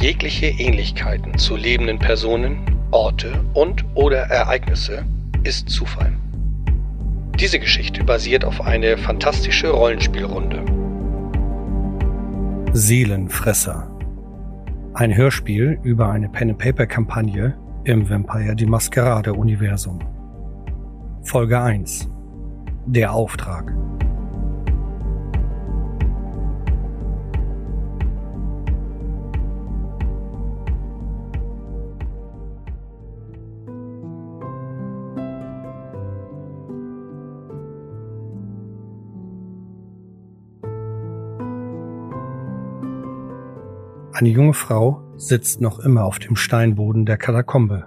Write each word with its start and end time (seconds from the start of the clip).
Jegliche 0.00 0.46
Ähnlichkeiten 0.46 1.36
zu 1.36 1.56
lebenden 1.56 1.98
Personen, 1.98 2.64
Orte 2.90 3.44
und 3.52 3.84
oder 3.94 4.20
Ereignisse 4.30 5.04
ist 5.42 5.68
Zufall. 5.68 6.14
Diese 7.38 7.58
Geschichte 7.58 8.02
basiert 8.02 8.46
auf 8.46 8.62
eine 8.62 8.96
fantastische 8.96 9.68
Rollenspielrunde. 9.68 10.64
Seelenfresser. 12.72 13.90
Ein 14.94 15.14
Hörspiel 15.14 15.78
über 15.82 16.08
eine 16.08 16.30
Pen-and-Paper-Kampagne 16.30 17.58
im 17.84 18.08
Vampire 18.08 18.56
die 18.56 18.66
Maskerade-Universum. 18.66 19.98
Folge 21.24 21.60
1. 21.60 22.08
Der 22.86 23.12
Auftrag. 23.12 23.70
Eine 44.20 44.28
junge 44.28 44.52
Frau 44.52 45.00
sitzt 45.16 45.62
noch 45.62 45.78
immer 45.78 46.04
auf 46.04 46.18
dem 46.18 46.36
Steinboden 46.36 47.06
der 47.06 47.16
Katakombe. 47.16 47.86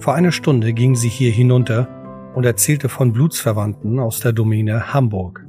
Vor 0.00 0.12
einer 0.12 0.32
Stunde 0.32 0.72
ging 0.72 0.96
sie 0.96 1.08
hier 1.08 1.30
hinunter 1.30 2.32
und 2.34 2.44
erzählte 2.44 2.88
von 2.88 3.12
Blutsverwandten 3.12 4.00
aus 4.00 4.18
der 4.18 4.32
Domäne 4.32 4.92
Hamburg. 4.92 5.46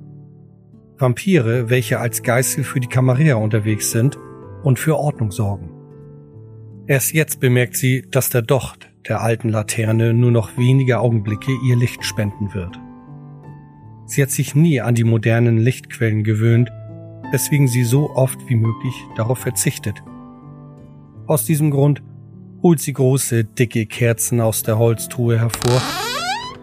Vampire, 0.99 1.67
welche 1.71 1.99
als 1.99 2.21
Geißel 2.21 2.63
für 2.63 2.79
die 2.79 2.87
Kamarera 2.87 3.37
unterwegs 3.37 3.89
sind 3.89 4.19
und 4.61 4.77
für 4.77 4.97
Ordnung 4.97 5.31
sorgen. 5.31 5.71
Erst 6.85 7.15
jetzt 7.15 7.39
bemerkt 7.39 7.75
sie, 7.75 8.05
dass 8.11 8.29
der 8.29 8.43
Docht 8.43 8.91
der 9.07 9.21
alten 9.21 9.49
Laterne 9.49 10.13
nur 10.13 10.29
noch 10.29 10.59
wenige 10.59 10.99
Augenblicke 10.99 11.51
ihr 11.65 11.75
Licht 11.75 12.05
spenden 12.05 12.53
wird. 12.53 12.79
Sie 14.05 14.21
hat 14.21 14.29
sich 14.29 14.53
nie 14.53 14.79
an 14.79 14.93
die 14.93 15.03
modernen 15.03 15.57
Lichtquellen 15.57 16.23
gewöhnt 16.23 16.69
weswegen 17.31 17.67
sie 17.67 17.83
so 17.83 18.11
oft 18.11 18.39
wie 18.47 18.55
möglich 18.55 18.93
darauf 19.15 19.39
verzichtet. 19.39 20.03
Aus 21.27 21.45
diesem 21.45 21.71
Grund 21.71 22.03
holt 22.61 22.79
sie 22.79 22.93
große, 22.93 23.43
dicke 23.43 23.85
Kerzen 23.85 24.41
aus 24.41 24.63
der 24.63 24.77
Holztruhe 24.77 25.39
hervor 25.39 25.81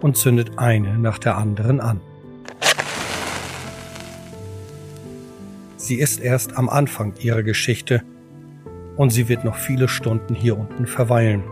und 0.01 0.17
zündet 0.17 0.59
eine 0.59 0.99
nach 0.99 1.19
der 1.19 1.37
anderen 1.37 1.81
an. 1.81 2.01
Sie 5.77 5.97
ist 5.97 6.21
erst 6.21 6.57
am 6.57 6.69
Anfang 6.69 7.15
ihrer 7.21 7.43
Geschichte 7.43 8.03
und 8.97 9.11
sie 9.11 9.29
wird 9.29 9.45
noch 9.45 9.57
viele 9.57 9.89
Stunden 9.89 10.35
hier 10.35 10.57
unten 10.57 10.87
verweilen. 10.87 11.43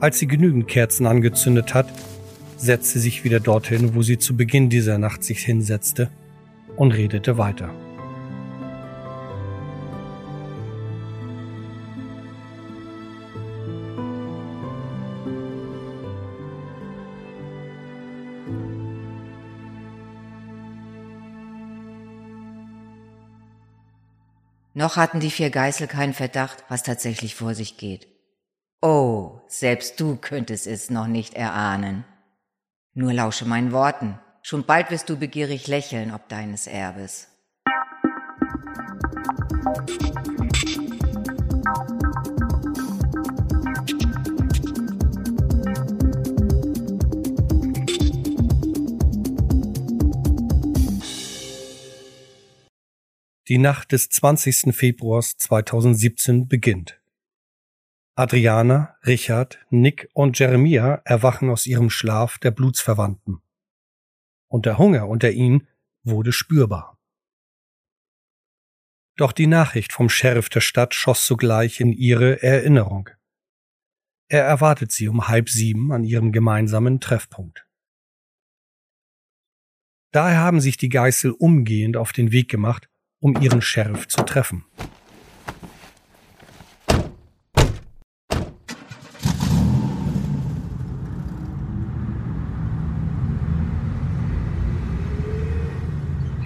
Als 0.00 0.18
sie 0.18 0.26
genügend 0.26 0.68
Kerzen 0.68 1.06
angezündet 1.06 1.74
hat, 1.74 1.86
setzt 2.56 2.92
sie 2.92 2.98
sich 2.98 3.24
wieder 3.24 3.40
dorthin, 3.40 3.94
wo 3.94 4.02
sie 4.02 4.18
zu 4.18 4.36
Beginn 4.36 4.68
dieser 4.68 4.98
Nacht 4.98 5.24
sich 5.24 5.40
hinsetzte 5.40 6.10
und 6.76 6.92
redete 6.92 7.38
weiter. 7.38 7.70
Noch 24.80 24.96
hatten 24.96 25.20
die 25.20 25.30
vier 25.30 25.50
Geißel 25.50 25.88
keinen 25.88 26.14
Verdacht, 26.14 26.64
was 26.68 26.82
tatsächlich 26.82 27.34
vor 27.34 27.54
sich 27.54 27.76
geht. 27.76 28.08
Oh, 28.80 29.40
selbst 29.46 30.00
du 30.00 30.16
könntest 30.16 30.66
es 30.66 30.88
noch 30.88 31.06
nicht 31.06 31.34
erahnen. 31.34 32.06
Nur 32.94 33.12
lausche 33.12 33.44
meinen 33.44 33.72
Worten. 33.72 34.18
Schon 34.42 34.64
bald 34.64 34.90
wirst 34.90 35.10
du 35.10 35.18
begierig 35.18 35.66
lächeln 35.66 36.12
ob 36.12 36.28
deines 36.28 36.66
Erbes. 36.66 37.28
Die 53.48 53.58
Nacht 53.58 53.92
des 53.92 54.08
20. 54.08 54.74
Februars 54.74 55.36
2017 55.36 56.46
beginnt. 56.48 57.00
Adriana, 58.14 58.96
Richard, 59.04 59.58
Nick 59.70 60.08
und 60.14 60.38
Jeremia 60.38 61.02
erwachen 61.04 61.50
aus 61.50 61.66
ihrem 61.66 61.90
Schlaf 61.90 62.38
der 62.38 62.52
Blutsverwandten 62.52 63.42
und 64.50 64.66
der 64.66 64.78
Hunger 64.78 65.08
unter 65.08 65.30
ihnen 65.30 65.68
wurde 66.02 66.32
spürbar. 66.32 66.98
Doch 69.16 69.32
die 69.32 69.46
Nachricht 69.46 69.92
vom 69.92 70.08
Sheriff 70.08 70.48
der 70.48 70.60
Stadt 70.60 70.94
schoss 70.94 71.26
sogleich 71.26 71.80
in 71.80 71.92
ihre 71.92 72.42
Erinnerung. 72.42 73.10
Er 74.28 74.44
erwartet 74.44 74.92
sie 74.92 75.08
um 75.08 75.28
halb 75.28 75.48
sieben 75.48 75.92
an 75.92 76.04
ihrem 76.04 76.32
gemeinsamen 76.32 77.00
Treffpunkt. 77.00 77.66
Daher 80.12 80.38
haben 80.38 80.60
sich 80.60 80.76
die 80.76 80.88
Geißel 80.88 81.32
umgehend 81.32 81.96
auf 81.96 82.12
den 82.12 82.32
Weg 82.32 82.48
gemacht, 82.48 82.88
um 83.20 83.40
ihren 83.40 83.62
Sheriff 83.62 84.08
zu 84.08 84.22
treffen. 84.22 84.64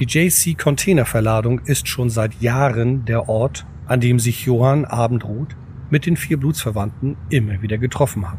Die 0.05 0.27
JC 0.27 0.55
Containerverladung 0.59 1.61
ist 1.61 1.89
schon 1.89 2.11
seit 2.11 2.43
Jahren 2.43 3.07
der 3.07 3.27
Ort, 3.27 3.65
an 3.87 4.01
dem 4.01 4.19
sich 4.19 4.45
Johann 4.45 4.85
Abendroth 4.85 5.57
mit 5.89 6.05
den 6.05 6.19
vier 6.19 6.37
Blutsverwandten 6.37 7.17
immer 7.31 7.63
wieder 7.63 7.79
getroffen 7.79 8.31
hat. 8.31 8.37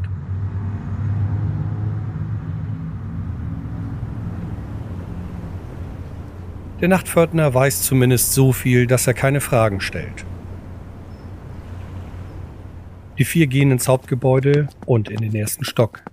Der 6.80 6.86
Nachtpförtner 6.86 7.52
weiß 7.52 7.82
zumindest 7.82 8.32
so 8.32 8.52
viel, 8.52 8.86
dass 8.86 9.08
er 9.08 9.14
keine 9.14 9.40
Fragen 9.40 9.80
stellt. 9.80 10.24
Die 13.18 13.24
vier 13.24 13.48
gehen 13.48 13.72
ins 13.72 13.88
Hauptgebäude 13.88 14.68
und 14.84 15.08
in 15.08 15.20
den 15.20 15.34
ersten 15.34 15.64
Stock. 15.64 16.04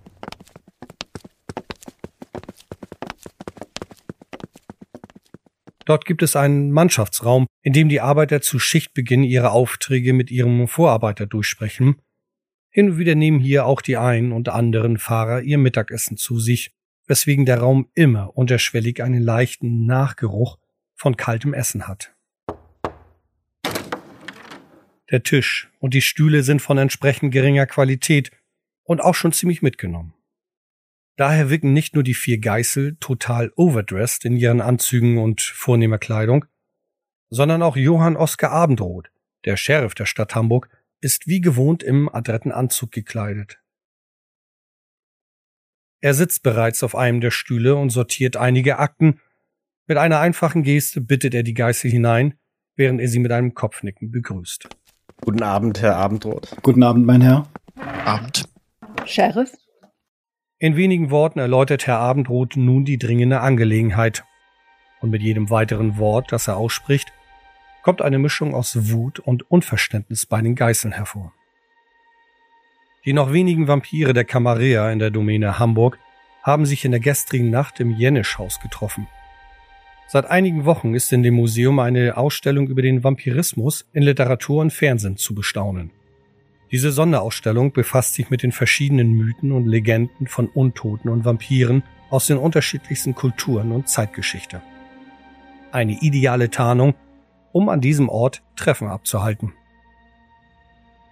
Dort 5.86 6.06
gibt 6.06 6.24
es 6.24 6.36
einen 6.36 6.72
Mannschaftsraum, 6.72 7.46
in 7.62 7.74
dem 7.74 7.90
die 7.90 8.00
Arbeiter 8.00 8.42
zu 8.42 8.60
Schichtbeginn 8.60 9.24
ihre 9.24 9.52
Aufträge 9.52 10.14
mit 10.14 10.32
ihrem 10.32 10.68
Vorarbeiter 10.68 11.26
durchsprechen. 11.26 12.02
Hin 12.70 12.92
und 12.92 12.98
wieder 12.98 13.16
nehmen 13.16 13.40
hier 13.40 13.66
auch 13.66 13.82
die 13.82 13.98
einen 13.98 14.32
und 14.32 14.50
anderen 14.50 14.98
Fahrer 14.98 15.42
ihr 15.42 15.58
Mittagessen 15.58 16.18
zu 16.18 16.40
sich, 16.40 16.72
weswegen 17.06 17.46
der 17.46 17.60
Raum 17.60 17.90
immer 17.94 18.36
unterschwellig 18.36 19.04
einen 19.04 19.22
leichten 19.22 19.86
Nachgeruch 19.86 20.58
von 20.96 21.18
kaltem 21.18 21.54
Essen 21.54 21.88
hat. 21.88 22.16
Der 25.12 25.22
Tisch 25.22 25.70
und 25.80 25.94
die 25.94 26.02
Stühle 26.02 26.44
sind 26.44 26.62
von 26.62 26.78
entsprechend 26.78 27.34
geringer 27.34 27.68
Qualität 27.68 28.32
und 28.84 29.02
auch 29.02 29.16
schon 29.16 29.34
ziemlich 29.34 29.62
mitgenommen. 29.62 30.14
Daher 31.16 31.50
wirken 31.50 31.74
nicht 31.74 31.94
nur 31.94 32.04
die 32.04 32.16
vier 32.16 32.40
Geißel 32.40 32.98
total 33.00 33.52
overdressed 33.56 34.26
in 34.26 34.36
ihren 34.36 34.62
Anzügen 34.62 35.20
und 35.20 35.42
vornehmer 35.42 36.00
Kleidung, 36.00 36.46
sondern 37.30 37.62
auch 37.62 37.76
Johann 37.76 38.18
Oskar 38.18 38.52
Abendroth, 38.52 39.12
der 39.46 39.58
Sheriff 39.58 39.94
der 39.94 40.06
Stadt 40.06 40.34
Hamburg, 40.34 40.70
ist 41.02 41.28
wie 41.28 41.42
gewohnt 41.42 41.84
im 41.84 42.10
adretten 42.10 42.52
Anzug 42.52 42.92
gekleidet. 42.92 43.60
Er 46.02 46.14
sitzt 46.14 46.44
bereits 46.44 46.84
auf 46.84 46.96
einem 46.96 47.22
der 47.22 47.32
Stühle 47.32 47.76
und 47.76 47.90
sortiert 47.90 48.36
einige 48.36 48.80
Akten. 48.80 49.22
Mit 49.88 49.98
einer 49.98 50.20
einfachen 50.20 50.64
Geste 50.64 51.00
bittet 51.00 51.34
er 51.34 51.44
die 51.44 51.54
Geißel 51.54 51.92
hinein, 51.92 52.40
während 52.76 53.00
er 53.00 53.08
sie 53.08 53.20
mit 53.20 53.32
einem 53.32 53.54
Kopfnicken 53.54 54.12
begrüßt. 54.12 54.68
Guten 55.22 55.44
Abend, 55.44 55.82
Herr 55.82 55.96
Abendroth. 55.96 56.56
Guten 56.62 56.84
Abend, 56.84 57.06
mein 57.06 57.22
Herr. 57.22 57.48
Abend. 58.04 58.50
Sheriff? 59.06 59.54
In 60.64 60.78
wenigen 60.78 61.12
Worten 61.12 61.40
erläutert 61.40 61.88
Herr 61.88 62.00
Abendroth 62.00 62.56
nun 62.56 62.86
die 62.86 62.98
dringende 62.98 63.42
Angelegenheit. 63.42 64.24
Und 65.02 65.10
mit 65.10 65.22
jedem 65.22 65.50
weiteren 65.50 65.98
Wort, 65.98 66.32
das 66.32 66.48
er 66.48 66.56
ausspricht, 66.56 67.12
kommt 67.82 68.02
eine 68.02 68.18
Mischung 68.18 68.56
aus 68.56 68.90
Wut 68.90 69.20
und 69.20 69.52
Unverständnis 69.52 70.26
bei 70.26 70.40
den 70.40 70.56
Geißeln 70.56 70.94
hervor. 70.94 71.34
Die 73.04 73.12
noch 73.12 73.34
wenigen 73.34 73.68
Vampire 73.68 74.14
der 74.14 74.24
Camarilla 74.24 74.90
in 74.90 75.00
der 75.00 75.12
Domäne 75.12 75.60
Hamburg 75.60 76.00
haben 76.44 76.66
sich 76.66 76.86
in 76.86 76.92
der 76.92 77.02
gestrigen 77.02 77.50
Nacht 77.50 77.82
im 77.82 77.92
Jenischhaus 77.92 78.62
getroffen. 78.62 79.10
Seit 80.08 80.28
einigen 80.28 80.64
Wochen 80.64 80.96
ist 80.96 81.12
in 81.12 81.24
dem 81.24 81.34
Museum 81.34 81.78
eine 81.80 82.16
Ausstellung 82.16 82.70
über 82.70 82.82
den 82.82 83.04
Vampirismus 83.04 83.86
in 83.92 84.04
Literatur 84.04 84.62
und 84.62 84.72
Fernsehen 84.72 85.18
zu 85.18 85.36
bestaunen. 85.36 85.92
Diese 86.74 86.92
Sonderausstellung 86.92 87.72
befasst 87.72 88.16
sich 88.16 88.32
mit 88.32 88.42
den 88.42 88.52
verschiedenen 88.52 89.12
Mythen 89.12 89.52
und 89.52 89.68
Legenden 89.68 90.26
von 90.26 90.48
Untoten 90.48 91.08
und 91.08 91.24
Vampiren 91.24 91.84
aus 92.10 92.26
den 92.26 92.40
unterschiedlichsten 92.40 93.14
Kulturen 93.14 93.72
und 93.72 93.88
Zeitgeschichte. 93.88 94.60
Eine 95.72 96.02
ideale 96.02 96.50
Tarnung, 96.50 96.96
um 97.52 97.70
an 97.70 97.80
diesem 97.80 98.10
Ort 98.10 98.42
Treffen 98.56 98.88
abzuhalten. 98.88 99.54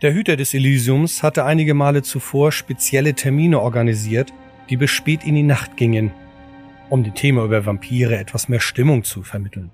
Der 0.02 0.16
Hüter 0.16 0.36
des 0.36 0.56
Elysiums 0.56 1.22
hatte 1.22 1.46
einige 1.46 1.76
Male 1.76 2.02
zuvor 2.02 2.52
spezielle 2.52 3.14
Termine 3.14 3.60
organisiert, 3.60 4.34
die 4.72 4.78
bis 4.78 4.90
spät 4.90 5.24
in 5.24 5.36
die 5.36 5.44
Nacht 5.44 5.78
gingen, 5.78 6.12
um 6.90 7.04
dem 7.04 7.14
Thema 7.14 7.46
über 7.46 7.68
Vampire 7.68 8.18
etwas 8.18 8.50
mehr 8.50 8.62
Stimmung 8.62 9.04
zu 9.04 9.22
vermitteln. 9.22 9.70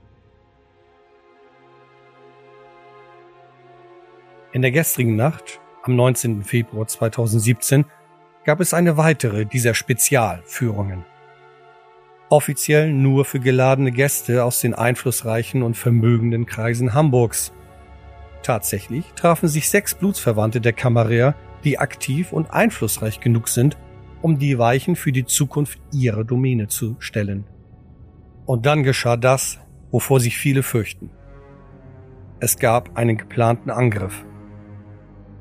In 4.52 4.62
der 4.62 4.72
gestrigen 4.72 5.16
Nacht, 5.16 5.62
am 5.88 5.96
19. 5.96 6.44
Februar 6.44 6.88
2017, 6.88 7.86
gab 8.44 8.60
es 8.60 8.74
eine 8.74 8.98
weitere 8.98 9.46
dieser 9.46 9.74
Spezialführungen. 9.74 11.04
Offiziell 12.30 12.92
nur 12.92 13.26
für 13.26 13.40
geladene 13.40 13.92
Gäste 13.92 14.44
aus 14.44 14.60
den 14.62 14.74
einflussreichen 14.74 15.64
und 15.64 15.76
vermögenden 15.76 16.46
Kreisen 16.46 16.94
Hamburgs. 16.94 17.54
Tatsächlich 18.44 19.06
trafen 19.16 19.48
sich 19.48 19.70
sechs 19.70 19.96
Blutsverwandte 19.96 20.62
der 20.62 20.74
Kammerer, 20.74 21.36
die 21.64 21.80
aktiv 21.80 22.34
und 22.34 22.52
einflussreich 22.52 23.20
genug 23.20 23.48
sind, 23.48 23.78
um 24.22 24.40
die 24.40 24.58
Weichen 24.58 24.96
für 24.96 25.12
die 25.12 25.26
Zukunft 25.26 25.80
ihrer 25.92 26.24
Domäne 26.24 26.68
zu 26.68 26.96
stellen. 27.00 27.46
Und 28.46 28.66
dann 28.66 28.84
geschah 28.84 29.18
das, 29.18 29.60
wovor 29.92 30.20
sich 30.20 30.38
viele 30.38 30.64
fürchten. 30.64 31.10
Es 32.40 32.58
gab 32.58 32.98
einen 32.98 33.18
geplanten 33.18 33.70
Angriff. 33.70 34.26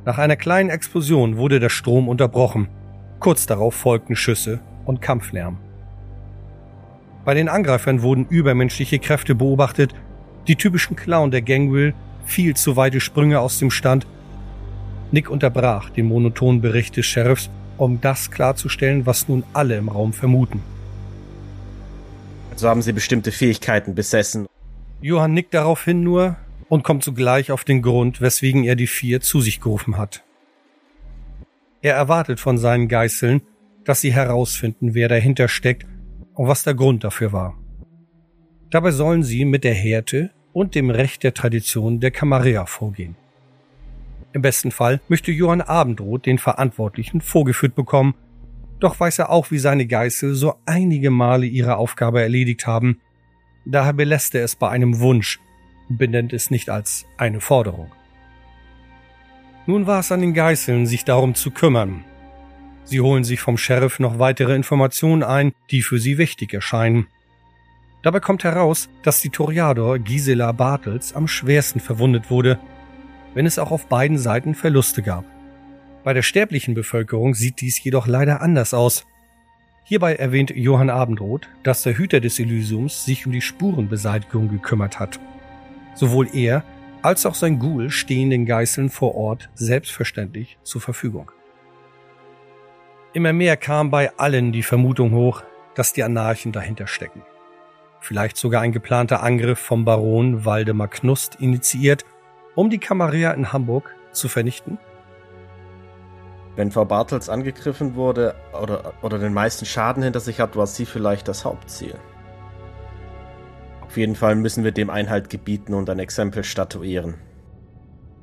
Nach 0.06 0.19
einer 0.19 0.37
kleinen 0.37 0.70
Explosion 0.70 1.37
wurde 1.37 1.58
der 1.58 1.69
Strom 1.69 2.08
unterbrochen. 2.08 2.69
Kurz 3.19 3.44
darauf 3.47 3.75
folgten 3.75 4.14
Schüsse 4.14 4.61
und 4.85 5.03
Kampflärm. 5.03 5.58
Bei 7.25 7.35
den 7.35 7.49
Angreifern 7.49 8.03
wurden 8.03 8.25
übermenschliche 8.29 9.00
Kräfte 9.00 9.35
beobachtet. 9.35 9.97
Die 10.47 10.55
typischen 10.55 10.94
Clown 10.94 11.32
der 11.32 11.43
Gangwill 11.43 11.93
viel 12.25 12.55
zu 12.55 12.76
weite 12.76 13.00
Sprünge 13.00 13.41
aus 13.41 13.58
dem 13.58 13.73
Stand. 13.73 14.06
Nick 15.11 15.29
unterbrach 15.29 15.91
den 15.91 16.06
monotonen 16.06 16.61
Bericht 16.61 16.97
des 16.97 17.06
Sheriffs 17.06 17.50
um 17.76 18.00
das 18.00 18.31
klarzustellen, 18.31 19.06
was 19.06 19.29
nun 19.29 19.43
alle 19.55 19.76
im 19.76 19.88
Raum 19.88 20.12
vermuten. 20.12 20.62
So 22.55 22.69
haben 22.69 22.81
sie 22.81 22.93
bestimmte 22.93 23.32
Fähigkeiten 23.32 23.97
besessen. 23.97 24.47
Johann 25.00 25.35
nickt 25.35 25.53
daraufhin 25.53 26.05
nur 26.05 26.37
und 26.69 26.83
kommt 26.83 27.05
sogleich 27.05 27.53
auf 27.53 27.65
den 27.65 27.83
Grund, 27.83 28.21
weswegen 28.21 28.65
er 28.65 28.77
die 28.77 28.87
vier 28.87 29.21
zu 29.21 29.41
sich 29.41 29.61
gerufen 29.61 29.97
hat. 29.97 30.25
Er 31.83 31.95
erwartet 31.95 32.41
von 32.41 32.59
seinen 32.59 32.89
Geißeln, 32.89 33.43
dass 33.85 34.01
sie 34.01 34.13
herausfinden, 34.13 34.95
wer 34.95 35.09
dahinter 35.09 35.49
steckt 35.49 35.87
und 36.35 36.49
was 36.49 36.65
der 36.65 36.75
Grund 36.75 37.05
dafür 37.05 37.33
war. 37.33 37.57
Dabei 38.71 38.91
sollen 38.91 39.23
sie 39.23 39.45
mit 39.45 39.63
der 39.63 39.75
Härte 39.75 40.31
und 40.53 40.75
dem 40.75 40.91
Recht 40.91 41.23
der 41.23 41.35
Tradition 41.35 42.01
der 42.01 42.11
Camarilla 42.11 42.67
vorgehen. 42.67 43.15
Im 44.33 44.43
besten 44.43 44.71
Fall 44.71 45.01
möchte 45.09 45.31
Johann 45.31 45.61
Abendroth 45.61 46.27
den 46.27 46.39
Verantwortlichen 46.39 47.21
vorgeführt 47.21 47.75
bekommen, 47.75 48.15
doch 48.81 48.99
weiß 48.99 49.21
er 49.21 49.31
auch, 49.31 49.51
wie 49.51 49.59
seine 49.59 49.87
Geißel 49.87 50.35
so 50.35 50.57
einige 50.67 51.11
Male 51.11 51.47
ihre 51.47 51.77
Aufgabe 51.77 52.21
erledigt 52.21 52.67
haben. 52.67 53.01
Daher 53.65 53.95
belässt 53.95 54.35
er 54.35 54.45
es 54.45 54.57
bei 54.57 54.69
einem 54.69 54.99
Wunsch 54.99 55.41
benennt 55.88 56.33
es 56.33 56.50
nicht 56.50 56.71
als 56.71 57.06
eine 57.17 57.41
Forderung. 57.41 57.93
Nun 59.67 59.87
war 59.87 60.00
es 60.00 60.12
an 60.12 60.21
den 60.21 60.35
Geißeln, 60.35 60.87
sich 60.87 61.05
darum 61.05 61.35
zu 61.35 61.50
kümmern. 61.50 62.05
Sie 62.85 63.00
holen 63.00 63.25
sich 63.25 63.41
vom 63.41 63.59
Sheriff 63.59 63.99
noch 63.99 64.19
weitere 64.19 64.55
Informationen 64.55 65.23
ein, 65.23 65.53
die 65.71 65.83
für 65.83 65.99
sie 65.99 66.19
wichtig 66.19 66.55
erscheinen. 66.55 67.09
Dabei 68.03 68.21
kommt 68.21 68.44
heraus, 68.44 68.88
dass 69.03 69.21
die 69.21 69.31
Toriador 69.31 69.99
Gisela 69.99 70.53
Bartels 70.53 71.12
am 71.15 71.27
schwersten 71.27 71.81
verwundet 71.81 72.31
wurde 72.31 72.61
wenn 73.37 73.44
es 73.44 73.59
auch 73.59 73.71
auf 73.71 73.87
beiden 73.87 74.17
Seiten 74.17 74.55
Verluste 74.55 75.03
gab. 75.03 75.27
Bei 76.05 76.15
der 76.15 76.23
sterblichen 76.23 76.73
Bevölkerung 76.73 77.35
sieht 77.35 77.61
dies 77.61 77.85
jedoch 77.85 78.06
leider 78.06 78.41
anders 78.41 78.73
aus. 78.73 79.05
Hierbei 79.85 80.15
erwähnt 80.15 80.55
Johann 80.56 80.89
Abendroth, 80.89 81.47
dass 81.62 81.82
der 81.82 81.99
Hüter 81.99 82.21
des 82.21 82.39
Elysiums 82.39 83.05
sich 83.05 83.27
um 83.27 83.32
die 83.32 83.43
Spurenbeseitigung 83.43 84.49
gekümmert 84.49 84.99
hat. 84.99 85.21
Sowohl 85.96 86.28
er 86.32 86.62
als 87.02 87.26
auch 87.26 87.34
sein 87.34 87.58
Ghoul 87.58 87.90
stehen 87.90 88.31
den 88.31 88.46
Geißeln 88.46 88.90
vor 88.90 89.14
Ort 89.14 89.50
selbstverständlich 89.54 90.58
zur 90.62 90.81
Verfügung. 90.81 91.31
Immer 93.12 93.32
mehr 93.32 93.56
kam 93.56 93.90
bei 93.90 94.16
allen 94.16 94.52
die 94.52 94.62
Vermutung 94.62 95.12
hoch, 95.12 95.43
dass 95.75 95.93
die 95.93 96.02
Anarchen 96.02 96.52
dahinter 96.52 96.87
stecken. 96.87 97.22
Vielleicht 98.00 98.37
sogar 98.37 98.62
ein 98.62 98.72
geplanter 98.72 99.22
Angriff 99.22 99.58
vom 99.58 99.84
Baron 99.84 100.44
Waldemar 100.44 100.88
Knust 100.88 101.37
initiiert 101.40 102.04
um 102.56 102.70
die 102.70 102.78
Camarilla 102.78 103.32
in 103.32 103.52
Hamburg 103.52 103.94
zu 104.12 104.28
vernichten? 104.28 104.78
Wenn 106.56 106.72
Frau 106.72 106.87
Bartels 106.87 107.28
angegriffen 107.28 107.94
wurde 107.94 108.34
oder, 108.60 108.94
oder 109.02 109.19
den 109.19 109.34
meisten 109.34 109.66
Schaden 109.66 110.02
hinter 110.02 110.20
sich 110.20 110.40
hat, 110.40 110.56
war 110.56 110.66
sie 110.66 110.87
vielleicht 110.87 111.28
das 111.28 111.44
Hauptziel. 111.44 111.94
Auf 113.87 113.97
jeden 113.97 114.17
Fall 114.17 114.35
müssen 114.35 114.65
wir 114.65 114.73
dem 114.73 114.91
Einhalt 114.91 115.31
gebieten 115.31 115.75
und 115.75 115.88
ein 115.88 115.99
Exempel 115.99 116.44
statuieren. 116.44 117.15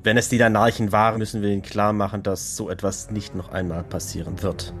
Wenn 0.02 0.18
es 0.18 0.28
die 0.28 0.42
Anarchen 0.42 0.92
waren, 0.92 1.18
müssen 1.18 1.40
wir 1.40 1.48
ihnen 1.48 1.62
klar 1.62 1.94
machen, 1.94 2.22
dass 2.22 2.56
so 2.56 2.68
etwas 2.68 3.10
nicht 3.10 3.34
noch 3.34 3.48
einmal 3.50 3.82
passieren 3.82 4.42
wird. 4.42 4.74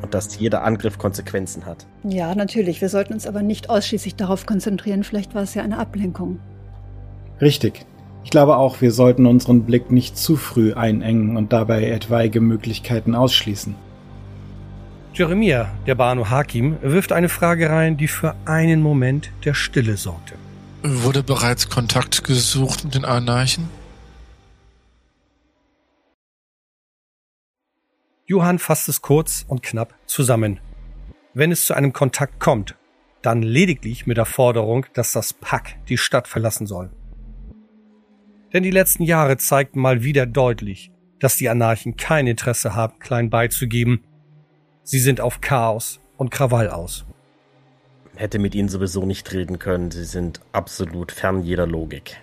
Und 0.00 0.14
dass 0.14 0.38
jeder 0.38 0.64
Angriff 0.64 0.96
Konsequenzen 0.96 1.66
hat. 1.66 1.86
Ja, 2.02 2.34
natürlich. 2.34 2.80
Wir 2.80 2.88
sollten 2.88 3.12
uns 3.12 3.26
aber 3.26 3.42
nicht 3.42 3.68
ausschließlich 3.68 4.16
darauf 4.16 4.46
konzentrieren. 4.46 5.04
Vielleicht 5.04 5.34
war 5.34 5.42
es 5.42 5.54
ja 5.54 5.62
eine 5.62 5.78
Ablenkung. 5.78 6.40
Richtig. 7.40 7.84
Ich 8.24 8.30
glaube 8.30 8.56
auch, 8.56 8.80
wir 8.80 8.92
sollten 8.92 9.26
unseren 9.26 9.64
Blick 9.64 9.90
nicht 9.90 10.16
zu 10.16 10.36
früh 10.36 10.72
einengen 10.72 11.36
und 11.36 11.52
dabei 11.52 11.84
etwaige 11.84 12.40
Möglichkeiten 12.40 13.14
ausschließen. 13.14 13.74
Jeremia, 15.14 15.70
der 15.86 15.94
Banu 15.94 16.28
Hakim, 16.28 16.78
wirft 16.82 17.12
eine 17.12 17.28
Frage 17.28 17.70
rein, 17.70 17.96
die 17.96 18.08
für 18.08 18.34
einen 18.44 18.82
Moment 18.82 19.30
der 19.44 19.54
Stille 19.54 19.96
sorgte. 19.96 20.34
Wurde 20.82 21.22
bereits 21.22 21.68
Kontakt 21.68 22.22
gesucht 22.24 22.84
mit 22.84 22.94
den 22.94 23.04
Anarchen? 23.04 23.68
Johann 28.26 28.58
fasst 28.58 28.88
es 28.88 29.00
kurz 29.00 29.44
und 29.48 29.62
knapp 29.62 29.94
zusammen. 30.06 30.60
Wenn 31.34 31.50
es 31.50 31.64
zu 31.66 31.74
einem 31.74 31.92
Kontakt 31.92 32.38
kommt, 32.38 32.76
dann 33.22 33.42
lediglich 33.42 34.06
mit 34.06 34.18
der 34.18 34.26
Forderung, 34.26 34.86
dass 34.92 35.12
das 35.12 35.32
Pack 35.32 35.76
die 35.88 35.98
Stadt 35.98 36.28
verlassen 36.28 36.66
soll. 36.66 36.90
Denn 38.52 38.62
die 38.62 38.70
letzten 38.70 39.02
Jahre 39.02 39.36
zeigten 39.36 39.80
mal 39.80 40.04
wieder 40.04 40.26
deutlich, 40.26 40.90
dass 41.20 41.36
die 41.36 41.48
Anarchen 41.48 41.96
kein 41.96 42.26
Interesse 42.26 42.74
haben, 42.74 42.98
klein 42.98 43.30
beizugeben. 43.30 44.04
Sie 44.90 45.00
sind 45.00 45.20
auf 45.20 45.42
Chaos 45.42 46.00
und 46.16 46.30
Krawall 46.30 46.70
aus. 46.70 47.04
Hätte 48.16 48.38
mit 48.38 48.54
ihnen 48.54 48.70
sowieso 48.70 49.04
nicht 49.04 49.30
reden 49.34 49.58
können. 49.58 49.90
Sie 49.90 50.06
sind 50.06 50.40
absolut 50.52 51.12
fern 51.12 51.42
jeder 51.42 51.66
Logik. 51.66 52.16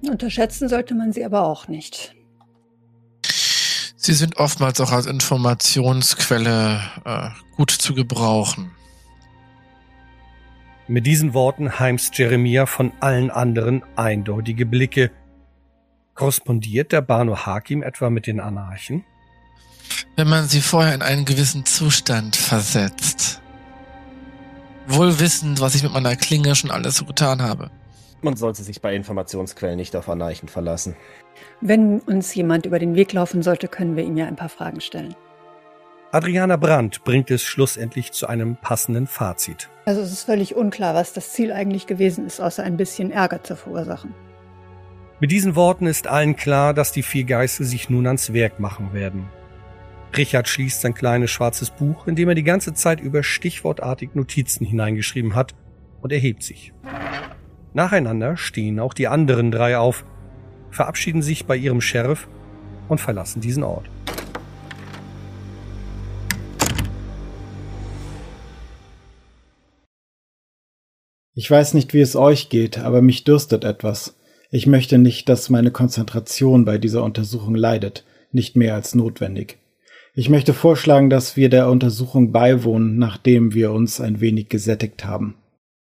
Unterschätzen 0.00 0.70
sollte 0.70 0.94
man 0.94 1.12
sie 1.12 1.26
aber 1.26 1.42
auch 1.42 1.68
nicht. 1.68 2.16
Sie 3.22 4.14
sind 4.14 4.38
oftmals 4.38 4.80
auch 4.80 4.92
als 4.92 5.04
Informationsquelle 5.04 6.80
äh, 7.04 7.28
gut 7.54 7.70
zu 7.70 7.92
gebrauchen. 7.92 8.70
Mit 10.88 11.06
diesen 11.06 11.34
Worten 11.34 11.78
heimst 11.78 12.16
Jeremia 12.16 12.64
von 12.64 12.92
allen 13.00 13.30
anderen 13.30 13.82
eindeutige 13.94 14.64
Blicke, 14.64 15.10
Korrespondiert 16.14 16.92
der 16.92 17.02
Banu 17.02 17.36
Hakim 17.36 17.82
etwa 17.82 18.08
mit 18.08 18.26
den 18.26 18.40
Anarchen? 18.40 19.04
Wenn 20.16 20.28
man 20.28 20.48
sie 20.48 20.60
vorher 20.60 20.94
in 20.94 21.02
einen 21.02 21.24
gewissen 21.24 21.64
Zustand 21.64 22.36
versetzt. 22.36 23.40
Wohl 24.86 25.18
wissend, 25.18 25.60
was 25.60 25.74
ich 25.74 25.82
mit 25.82 25.92
meiner 25.92 26.16
Klinge 26.16 26.54
schon 26.54 26.70
alles 26.70 26.96
so 26.96 27.04
getan 27.04 27.42
habe. 27.42 27.70
Man 28.22 28.36
sollte 28.36 28.62
sich 28.62 28.80
bei 28.80 28.94
Informationsquellen 28.94 29.76
nicht 29.76 29.94
auf 29.94 30.08
Anarchen 30.08 30.48
verlassen. 30.48 30.96
Wenn 31.60 32.00
uns 32.00 32.34
jemand 32.34 32.66
über 32.66 32.78
den 32.78 32.94
Weg 32.94 33.12
laufen 33.12 33.42
sollte, 33.42 33.68
können 33.68 33.96
wir 33.96 34.04
ihm 34.04 34.16
ja 34.16 34.26
ein 34.26 34.36
paar 34.36 34.48
Fragen 34.48 34.80
stellen. 34.80 35.14
Adriana 36.12 36.56
Brandt 36.56 37.04
bringt 37.04 37.30
es 37.30 37.42
schlussendlich 37.42 38.12
zu 38.12 38.26
einem 38.26 38.56
passenden 38.56 39.06
Fazit. 39.06 39.68
Also 39.84 40.00
es 40.00 40.12
ist 40.12 40.22
völlig 40.22 40.54
unklar, 40.54 40.94
was 40.94 41.12
das 41.12 41.32
Ziel 41.32 41.52
eigentlich 41.52 41.86
gewesen 41.86 42.26
ist, 42.26 42.40
außer 42.40 42.62
ein 42.62 42.76
bisschen 42.76 43.10
Ärger 43.10 43.42
zu 43.42 43.54
verursachen. 43.54 44.14
Mit 45.20 45.30
diesen 45.30 45.56
Worten 45.56 45.86
ist 45.86 46.06
allen 46.06 46.36
klar, 46.36 46.74
dass 46.74 46.92
die 46.92 47.02
vier 47.02 47.24
Geister 47.24 47.64
sich 47.64 47.90
nun 47.90 48.06
ans 48.06 48.32
Werk 48.32 48.60
machen 48.60 48.92
werden. 48.92 49.28
Richard 50.16 50.48
schließt 50.48 50.80
sein 50.80 50.94
kleines 50.94 51.30
schwarzes 51.30 51.70
Buch, 51.70 52.06
in 52.06 52.16
dem 52.16 52.28
er 52.28 52.34
die 52.34 52.42
ganze 52.42 52.72
Zeit 52.72 53.00
über 53.00 53.22
stichwortartig 53.22 54.14
Notizen 54.14 54.64
hineingeschrieben 54.64 55.34
hat, 55.34 55.54
und 56.00 56.12
erhebt 56.12 56.42
sich. 56.42 56.72
Nacheinander 57.74 58.36
stehen 58.36 58.78
auch 58.78 58.94
die 58.94 59.08
anderen 59.08 59.50
drei 59.50 59.76
auf, 59.76 60.04
verabschieden 60.70 61.22
sich 61.22 61.46
bei 61.46 61.56
ihrem 61.56 61.80
Sheriff 61.80 62.28
und 62.88 63.00
verlassen 63.00 63.40
diesen 63.40 63.62
Ort. 63.62 63.90
Ich 71.34 71.50
weiß 71.50 71.74
nicht, 71.74 71.92
wie 71.92 72.00
es 72.00 72.16
euch 72.16 72.48
geht, 72.48 72.78
aber 72.78 73.02
mich 73.02 73.24
dürstet 73.24 73.64
etwas. 73.64 74.16
Ich 74.50 74.66
möchte 74.66 74.96
nicht, 74.96 75.28
dass 75.28 75.50
meine 75.50 75.70
Konzentration 75.70 76.64
bei 76.64 76.78
dieser 76.78 77.02
Untersuchung 77.02 77.54
leidet, 77.54 78.06
nicht 78.32 78.56
mehr 78.56 78.74
als 78.74 78.94
notwendig. 78.94 79.58
Ich 80.18 80.30
möchte 80.30 80.54
vorschlagen, 80.54 81.10
dass 81.10 81.36
wir 81.36 81.50
der 81.50 81.68
Untersuchung 81.68 82.32
beiwohnen, 82.32 82.96
nachdem 82.96 83.52
wir 83.52 83.70
uns 83.72 84.00
ein 84.00 84.18
wenig 84.18 84.48
gesättigt 84.48 85.04
haben. 85.04 85.36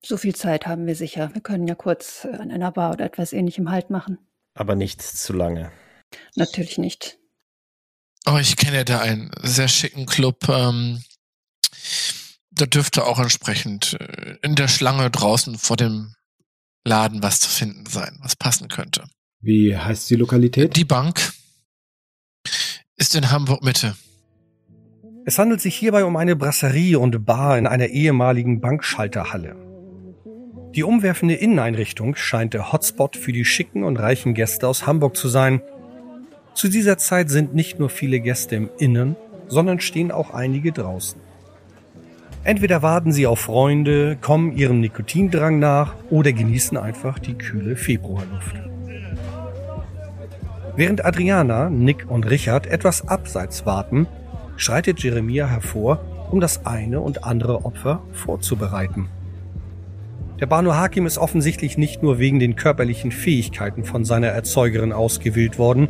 So 0.05 0.17
viel 0.17 0.35
Zeit 0.35 0.67
haben 0.67 0.87
wir 0.87 0.95
sicher. 0.97 1.33
Wir 1.33 1.39
können 1.39 1.69
ja 1.69 1.75
kurz 1.75 2.25
an 2.25 2.51
einer 2.51 2.73
Bar 2.73 2.91
oder 2.91 3.05
etwas 3.05 3.31
ähnlichem 3.31 3.71
Halt 3.71 3.89
machen. 3.89 4.17
Aber 4.53 4.75
nicht 4.75 5.01
zu 5.01 5.31
lange. 5.31 5.71
Natürlich 6.35 6.77
nicht. 6.77 7.17
Oh, 8.25 8.37
ich 8.37 8.57
kenne 8.57 8.83
da 8.83 8.99
einen 8.99 9.31
sehr 9.41 9.69
schicken 9.69 10.05
Club. 10.05 10.49
Ähm, 10.49 11.01
da 12.51 12.65
dürfte 12.65 13.05
auch 13.05 13.19
entsprechend 13.19 13.95
äh, 14.01 14.35
in 14.41 14.55
der 14.55 14.67
Schlange 14.67 15.09
draußen 15.09 15.57
vor 15.57 15.77
dem 15.77 16.13
Laden 16.83 17.23
was 17.23 17.39
zu 17.39 17.49
finden 17.49 17.85
sein, 17.85 18.17
was 18.21 18.35
passen 18.35 18.67
könnte. 18.67 19.05
Wie 19.39 19.77
heißt 19.77 20.09
die 20.09 20.15
Lokalität? 20.15 20.75
Die 20.75 20.83
Bank 20.83 21.31
ist 22.97 23.15
in 23.15 23.31
Hamburg 23.31 23.63
Mitte. 23.63 23.95
Es 25.27 25.39
handelt 25.39 25.59
sich 25.59 25.75
hierbei 25.75 26.05
um 26.05 26.17
eine 26.17 26.35
Brasserie 26.35 26.99
und 26.99 27.25
Bar 27.25 27.57
in 27.57 27.65
einer 27.65 27.87
ehemaligen 27.87 28.61
Bankschalterhalle. 28.61 29.55
Die 30.75 30.83
umwerfende 30.83 31.33
Inneneinrichtung 31.33 32.15
scheint 32.15 32.53
der 32.53 32.71
Hotspot 32.71 33.17
für 33.17 33.31
die 33.31 33.43
schicken 33.43 33.83
und 33.83 33.97
reichen 33.97 34.35
Gäste 34.35 34.67
aus 34.67 34.85
Hamburg 34.85 35.17
zu 35.17 35.27
sein. 35.27 35.61
Zu 36.53 36.67
dieser 36.67 36.99
Zeit 36.99 37.31
sind 37.31 37.55
nicht 37.55 37.79
nur 37.79 37.89
viele 37.89 38.19
Gäste 38.19 38.55
im 38.55 38.69
Innen, 38.77 39.15
sondern 39.47 39.79
stehen 39.79 40.11
auch 40.11 40.31
einige 40.31 40.71
draußen. 40.71 41.19
Entweder 42.43 42.83
warten 42.83 43.11
sie 43.11 43.25
auf 43.25 43.39
Freunde, 43.39 44.17
kommen 44.21 44.55
ihrem 44.55 44.79
Nikotindrang 44.79 45.57
nach 45.57 45.95
oder 46.11 46.33
genießen 46.33 46.77
einfach 46.77 47.17
die 47.17 47.33
kühle 47.33 47.75
Februarluft. 47.75 48.55
Während 50.75 51.03
Adriana, 51.03 51.71
Nick 51.71 52.05
und 52.11 52.29
Richard 52.29 52.67
etwas 52.67 53.07
abseits 53.07 53.65
warten, 53.65 54.05
schreitet 54.57 55.01
Jeremia 55.01 55.47
hervor, 55.47 55.99
um 56.31 56.39
das 56.39 56.65
eine 56.65 56.99
und 57.01 57.23
andere 57.23 57.65
Opfer 57.65 58.01
vorzubereiten. 58.13 59.07
Der 60.39 60.47
Banu 60.47 60.73
Hakim 60.73 61.05
ist 61.05 61.17
offensichtlich 61.17 61.77
nicht 61.77 62.03
nur 62.03 62.19
wegen 62.19 62.39
den 62.39 62.55
körperlichen 62.55 63.11
Fähigkeiten 63.11 63.85
von 63.85 64.03
seiner 64.03 64.27
Erzeugerin 64.27 64.91
ausgewählt 64.91 65.57
worden, 65.57 65.87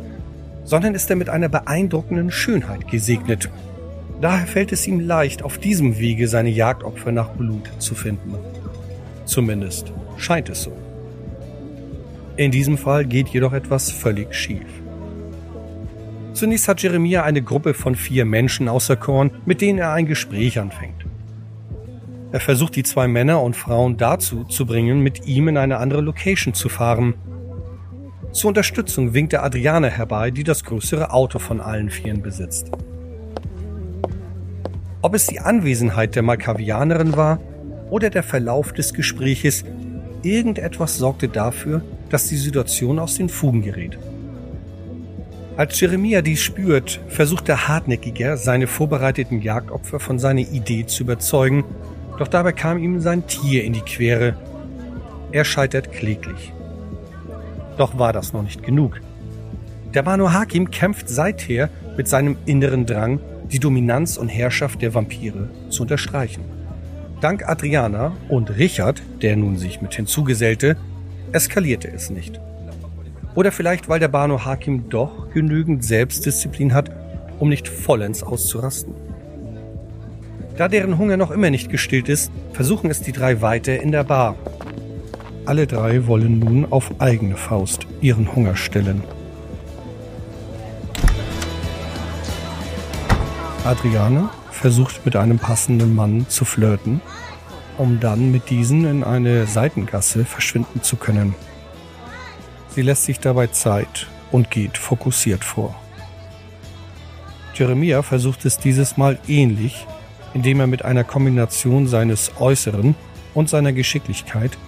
sondern 0.64 0.94
ist 0.94 1.10
er 1.10 1.16
mit 1.16 1.28
einer 1.28 1.48
beeindruckenden 1.48 2.30
Schönheit 2.30 2.88
gesegnet 2.88 3.48
Daher 4.20 4.46
fällt 4.46 4.72
es 4.72 4.86
ihm 4.86 5.00
leicht, 5.00 5.42
auf 5.42 5.58
diesem 5.58 5.98
Wege 5.98 6.26
seine 6.26 6.48
Jagdopfer 6.48 7.12
nach 7.12 7.30
Blut 7.30 7.70
zu 7.78 7.94
finden. 7.94 8.34
Zumindest 9.26 9.92
scheint 10.16 10.48
es 10.48 10.62
so. 10.62 10.72
In 12.36 12.50
diesem 12.50 12.78
Fall 12.78 13.04
geht 13.04 13.28
jedoch 13.28 13.52
etwas 13.52 13.90
völlig 13.90 14.34
schief. 14.34 14.66
Zunächst 16.36 16.68
hat 16.68 16.82
Jeremia 16.82 17.22
eine 17.22 17.40
Gruppe 17.40 17.72
von 17.72 17.94
vier 17.94 18.26
Menschen 18.26 18.68
auserkoren, 18.68 19.30
mit 19.46 19.62
denen 19.62 19.78
er 19.78 19.94
ein 19.94 20.04
Gespräch 20.04 20.58
anfängt. 20.58 21.06
Er 22.30 22.40
versucht 22.40 22.76
die 22.76 22.82
zwei 22.82 23.08
Männer 23.08 23.40
und 23.40 23.56
Frauen 23.56 23.96
dazu 23.96 24.44
zu 24.44 24.66
bringen, 24.66 25.00
mit 25.00 25.26
ihm 25.26 25.48
in 25.48 25.56
eine 25.56 25.78
andere 25.78 26.02
Location 26.02 26.52
zu 26.52 26.68
fahren. 26.68 27.14
Zur 28.32 28.48
Unterstützung 28.48 29.14
winkt 29.14 29.32
er 29.32 29.44
Adriane 29.44 29.88
herbei, 29.88 30.30
die 30.30 30.44
das 30.44 30.62
größere 30.62 31.10
Auto 31.10 31.38
von 31.38 31.62
allen 31.62 31.88
Vieren 31.88 32.20
besitzt. 32.20 32.70
Ob 35.00 35.14
es 35.14 35.28
die 35.28 35.40
Anwesenheit 35.40 36.16
der 36.16 36.22
Malkavianerin 36.22 37.16
war 37.16 37.40
oder 37.88 38.10
der 38.10 38.22
Verlauf 38.22 38.74
des 38.74 38.92
Gespräches, 38.92 39.64
irgendetwas 40.22 40.98
sorgte 40.98 41.28
dafür, 41.28 41.80
dass 42.10 42.28
die 42.28 42.36
Situation 42.36 42.98
aus 42.98 43.14
den 43.14 43.30
Fugen 43.30 43.62
gerät. 43.62 43.96
Als 45.56 45.80
Jeremia 45.80 46.20
dies 46.20 46.42
spürt, 46.42 47.00
versucht 47.08 47.48
er 47.48 47.66
hartnäckiger, 47.66 48.36
seine 48.36 48.66
vorbereiteten 48.66 49.40
Jagdopfer 49.40 49.98
von 49.98 50.18
seiner 50.18 50.42
Idee 50.42 50.84
zu 50.84 51.04
überzeugen, 51.04 51.64
doch 52.18 52.28
dabei 52.28 52.52
kam 52.52 52.78
ihm 52.78 53.00
sein 53.00 53.26
Tier 53.26 53.64
in 53.64 53.72
die 53.72 53.80
Quere. 53.80 54.36
Er 55.32 55.44
scheitert 55.44 55.92
kläglich. 55.92 56.52
Doch 57.78 57.98
war 57.98 58.12
das 58.12 58.34
noch 58.34 58.42
nicht 58.42 58.62
genug. 58.62 59.00
Der 59.94 60.02
Banu 60.02 60.30
Hakim 60.30 60.70
kämpft 60.70 61.08
seither 61.08 61.70
mit 61.96 62.06
seinem 62.06 62.36
inneren 62.44 62.84
Drang, 62.84 63.20
die 63.50 63.58
Dominanz 63.58 64.18
und 64.18 64.28
Herrschaft 64.28 64.82
der 64.82 64.92
Vampire 64.92 65.48
zu 65.70 65.82
unterstreichen. 65.82 66.44
Dank 67.22 67.48
Adriana 67.48 68.12
und 68.28 68.58
Richard, 68.58 69.02
der 69.22 69.36
nun 69.36 69.56
sich 69.56 69.80
mit 69.80 69.94
hinzugesellte, 69.94 70.76
eskalierte 71.32 71.88
es 71.88 72.10
nicht. 72.10 72.40
Oder 73.36 73.52
vielleicht, 73.52 73.88
weil 73.88 74.00
der 74.00 74.08
Banu 74.08 74.44
Hakim 74.44 74.88
doch 74.88 75.30
genügend 75.32 75.84
Selbstdisziplin 75.84 76.74
hat, 76.74 76.90
um 77.38 77.50
nicht 77.50 77.68
vollends 77.68 78.22
auszurasten. 78.22 78.94
Da 80.56 80.68
deren 80.68 80.96
Hunger 80.96 81.18
noch 81.18 81.30
immer 81.30 81.50
nicht 81.50 81.68
gestillt 81.68 82.08
ist, 82.08 82.32
versuchen 82.54 82.90
es 82.90 83.02
die 83.02 83.12
drei 83.12 83.42
weiter 83.42 83.80
in 83.80 83.92
der 83.92 84.04
Bar. 84.04 84.36
Alle 85.44 85.66
drei 85.66 86.06
wollen 86.06 86.38
nun 86.38 86.66
auf 86.72 86.98
eigene 86.98 87.36
Faust 87.36 87.86
ihren 88.00 88.34
Hunger 88.34 88.56
stillen. 88.56 89.02
Adriane 93.64 94.30
versucht 94.50 95.04
mit 95.04 95.14
einem 95.14 95.38
passenden 95.38 95.94
Mann 95.94 96.26
zu 96.30 96.46
flirten, 96.46 97.02
um 97.76 98.00
dann 98.00 98.32
mit 98.32 98.48
diesen 98.48 98.86
in 98.86 99.04
eine 99.04 99.46
Seitengasse 99.46 100.24
verschwinden 100.24 100.82
zu 100.82 100.96
können. 100.96 101.34
Sie 102.76 102.82
lässt 102.82 103.04
sich 103.04 103.20
dabei 103.20 103.46
Zeit 103.46 104.06
und 104.30 104.50
geht 104.50 104.76
fokussiert 104.76 105.44
vor. 105.44 105.74
Jeremia 107.54 108.02
versucht 108.02 108.44
es 108.44 108.58
dieses 108.58 108.98
Mal 108.98 109.18
ähnlich, 109.26 109.86
indem 110.34 110.60
er 110.60 110.66
mit 110.66 110.84
einer 110.84 111.02
Kombination 111.02 111.88
seines 111.88 112.32
Äußeren 112.38 112.94
und 113.32 113.48
seiner 113.48 113.72
Geschicklichkeit 113.72 114.58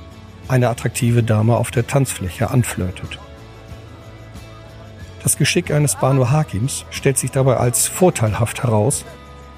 eine 0.49 0.71
attraktive 0.71 1.23
Dame 1.23 1.59
auf 1.59 1.71
der 1.71 1.87
Tanzfläche 1.87 2.49
anflirtet. 2.49 3.19
Das 5.23 5.37
Geschick 5.37 5.71
eines 5.71 5.97
Banu 5.97 6.31
Hakims 6.31 6.87
stellt 6.89 7.19
sich 7.19 7.31
dabei 7.31 7.59
als 7.59 7.89
vorteilhaft 7.89 8.63
heraus 8.63 9.05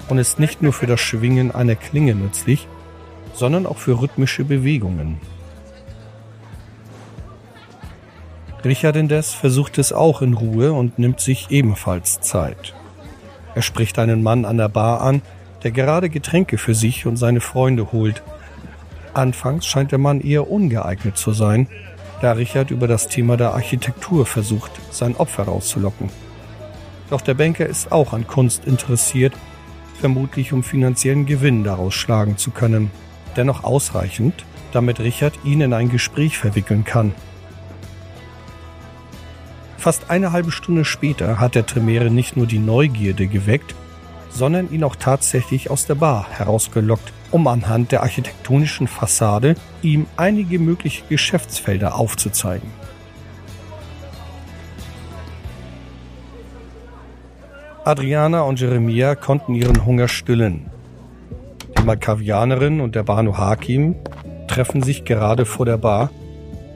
und 0.09 0.17
ist 0.17 0.39
nicht 0.39 0.61
nur 0.61 0.73
für 0.73 0.87
das 0.87 0.99
Schwingen 0.99 1.55
einer 1.55 1.75
Klinge 1.77 2.15
nützlich, 2.15 2.67
sondern 3.33 3.65
auch 3.65 3.77
für 3.77 4.01
rhythmische 4.01 4.43
Bewegungen. 4.43 5.21
Richard 8.63 8.95
indes 8.95 9.33
versucht 9.33 9.77
es 9.79 9.91
auch 9.91 10.21
in 10.21 10.33
Ruhe 10.33 10.71
und 10.73 10.99
nimmt 10.99 11.19
sich 11.19 11.49
ebenfalls 11.49 12.21
Zeit. 12.21 12.73
Er 13.55 13.63
spricht 13.63 13.97
einen 13.97 14.21
Mann 14.21 14.45
an 14.45 14.57
der 14.57 14.69
Bar 14.69 15.01
an, 15.01 15.21
der 15.63 15.71
gerade 15.71 16.09
Getränke 16.09 16.57
für 16.57 16.75
sich 16.75 17.05
und 17.05 17.17
seine 17.17 17.41
Freunde 17.41 17.91
holt. 17.91 18.21
Anfangs 19.13 19.65
scheint 19.65 19.91
der 19.91 19.99
Mann 19.99 20.21
eher 20.21 20.49
ungeeignet 20.49 21.17
zu 21.17 21.33
sein, 21.33 21.67
da 22.21 22.33
Richard 22.33 22.69
über 22.69 22.87
das 22.87 23.07
Thema 23.07 23.35
der 23.35 23.53
Architektur 23.53 24.27
versucht, 24.27 24.71
sein 24.91 25.15
Opfer 25.15 25.43
rauszulocken. 25.43 26.09
Doch 27.09 27.21
der 27.21 27.33
Banker 27.33 27.65
ist 27.65 27.91
auch 27.91 28.13
an 28.13 28.27
Kunst 28.27 28.65
interessiert, 28.65 29.33
vermutlich 29.99 30.53
um 30.53 30.63
finanziellen 30.63 31.25
Gewinn 31.25 31.63
daraus 31.63 31.95
schlagen 31.95 32.37
zu 32.37 32.51
können. 32.51 32.91
Dennoch 33.35 33.63
ausreichend, 33.63 34.45
damit 34.71 34.99
Richard 34.99 35.33
ihn 35.43 35.61
in 35.61 35.73
ein 35.73 35.89
Gespräch 35.89 36.37
verwickeln 36.37 36.85
kann. 36.85 37.13
Fast 39.81 40.11
eine 40.11 40.31
halbe 40.31 40.51
Stunde 40.51 40.85
später 40.85 41.39
hat 41.39 41.55
der 41.55 41.65
Tremere 41.65 42.11
nicht 42.11 42.37
nur 42.37 42.45
die 42.45 42.59
Neugierde 42.59 43.25
geweckt, 43.25 43.73
sondern 44.29 44.71
ihn 44.71 44.83
auch 44.83 44.95
tatsächlich 44.95 45.71
aus 45.71 45.87
der 45.87 45.95
Bar 45.95 46.27
herausgelockt 46.29 47.11
um 47.31 47.47
anhand 47.47 47.91
der 47.91 48.03
architektonischen 48.03 48.87
Fassade 48.87 49.55
ihm 49.81 50.05
einige 50.17 50.59
mögliche 50.59 51.03
Geschäftsfelder 51.09 51.95
aufzuzeigen. 51.95 52.69
Adriana 57.83 58.41
und 58.41 58.59
Jeremia 58.59 59.15
konnten 59.15 59.55
ihren 59.55 59.83
Hunger 59.83 60.07
stillen. 60.07 60.69
Die 61.79 61.81
Malkavianerin 61.81 62.81
und 62.81 62.93
der 62.93 63.01
Banu 63.01 63.35
Hakim 63.35 63.95
treffen 64.47 64.83
sich 64.83 65.05
gerade 65.05 65.47
vor 65.47 65.65
der 65.65 65.77
Bar, 65.77 66.11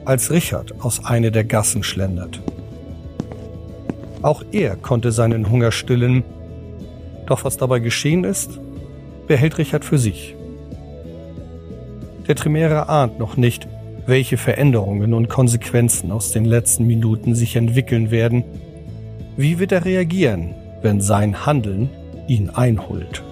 als 0.04 0.32
Richard 0.32 0.74
aus 0.80 1.04
einer 1.04 1.30
der 1.30 1.44
Gassen 1.44 1.84
schlendert. 1.84 2.40
Auch 4.22 4.42
er 4.52 4.76
konnte 4.76 5.12
seinen 5.12 5.50
Hunger 5.50 5.72
stillen, 5.72 6.24
doch 7.26 7.44
was 7.44 7.56
dabei 7.56 7.80
geschehen 7.80 8.24
ist, 8.24 8.58
behält 9.26 9.58
Richard 9.58 9.84
für 9.84 9.98
sich. 9.98 10.34
Der 12.28 12.34
Trimäre 12.34 12.88
ahnt 12.88 13.18
noch 13.18 13.36
nicht, 13.36 13.68
welche 14.06 14.36
Veränderungen 14.36 15.14
und 15.14 15.28
Konsequenzen 15.28 16.10
aus 16.12 16.32
den 16.32 16.44
letzten 16.44 16.86
Minuten 16.86 17.34
sich 17.34 17.56
entwickeln 17.56 18.10
werden. 18.10 18.44
Wie 19.36 19.58
wird 19.58 19.72
er 19.72 19.84
reagieren, 19.84 20.54
wenn 20.82 21.00
sein 21.00 21.46
Handeln 21.46 21.90
ihn 22.28 22.50
einholt? 22.50 23.22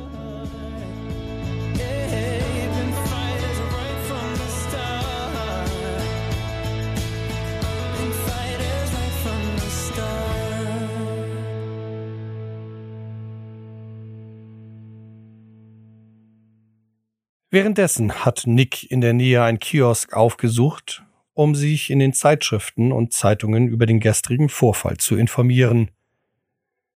Währenddessen 17.55 18.25
hat 18.25 18.49
Nick 18.49 18.91
in 18.91 19.01
der 19.01 19.13
Nähe 19.13 19.41
ein 19.45 19.61
Kiosk 19.61 20.13
aufgesucht, 20.13 21.05
um 21.35 21.55
sich 21.55 21.89
in 21.89 22.01
den 22.01 22.13
Zeitschriften 22.13 22.91
und 22.91 23.13
Zeitungen 23.13 23.69
über 23.69 23.87
den 23.87 24.01
gestrigen 24.01 24.49
Vorfall 24.49 24.97
zu 24.97 25.15
informieren. 25.15 25.93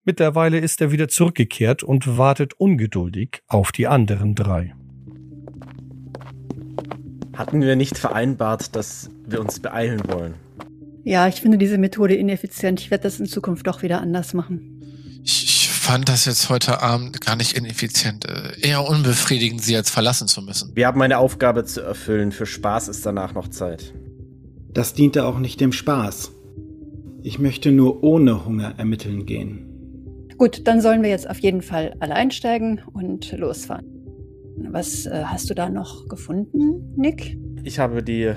Mittlerweile 0.04 0.58
ist 0.58 0.80
er 0.80 0.90
wieder 0.90 1.08
zurückgekehrt 1.08 1.82
und 1.82 2.16
wartet 2.16 2.54
ungeduldig 2.54 3.42
auf 3.48 3.70
die 3.70 3.86
anderen 3.86 4.34
drei. 4.34 4.74
Hatten 7.36 7.60
wir 7.60 7.76
nicht 7.76 7.98
vereinbart, 7.98 8.74
dass 8.74 9.10
wir 9.26 9.42
uns 9.42 9.60
beeilen 9.60 10.00
wollen? 10.08 10.36
Ja, 11.04 11.28
ich 11.28 11.42
finde 11.42 11.58
diese 11.58 11.76
Methode 11.76 12.14
ineffizient. 12.14 12.80
Ich 12.80 12.90
werde 12.90 13.02
das 13.02 13.20
in 13.20 13.26
Zukunft 13.26 13.66
doch 13.66 13.82
wieder 13.82 14.00
anders 14.00 14.32
machen 14.32 14.75
fand 15.86 16.08
das 16.08 16.24
jetzt 16.24 16.50
heute 16.50 16.82
Abend 16.82 17.20
gar 17.20 17.36
nicht 17.36 17.56
ineffizient. 17.56 18.24
Äh, 18.24 18.68
eher 18.68 18.88
unbefriedigend, 18.88 19.62
sie 19.62 19.72
jetzt 19.72 19.90
verlassen 19.90 20.26
zu 20.26 20.42
müssen. 20.42 20.74
Wir 20.74 20.88
haben 20.88 21.00
eine 21.00 21.18
Aufgabe 21.18 21.64
zu 21.64 21.80
erfüllen. 21.80 22.32
Für 22.32 22.44
Spaß 22.44 22.88
ist 22.88 23.06
danach 23.06 23.34
noch 23.34 23.46
Zeit. 23.46 23.94
Das 24.74 24.94
diente 24.94 25.24
auch 25.24 25.38
nicht 25.38 25.60
dem 25.60 25.70
Spaß. 25.70 26.32
Ich 27.22 27.38
möchte 27.38 27.70
nur 27.70 28.02
ohne 28.02 28.44
Hunger 28.44 28.74
ermitteln 28.78 29.26
gehen. 29.26 30.26
Gut, 30.36 30.66
dann 30.66 30.80
sollen 30.80 31.04
wir 31.04 31.10
jetzt 31.10 31.30
auf 31.30 31.38
jeden 31.38 31.62
Fall 31.62 31.94
alle 32.00 32.14
einsteigen 32.16 32.80
und 32.92 33.30
losfahren. 33.38 33.86
Was 34.72 35.06
äh, 35.06 35.22
hast 35.24 35.48
du 35.50 35.54
da 35.54 35.68
noch 35.68 36.08
gefunden, 36.08 36.94
Nick? 36.96 37.38
Ich 37.62 37.78
habe 37.78 38.02
die 38.02 38.34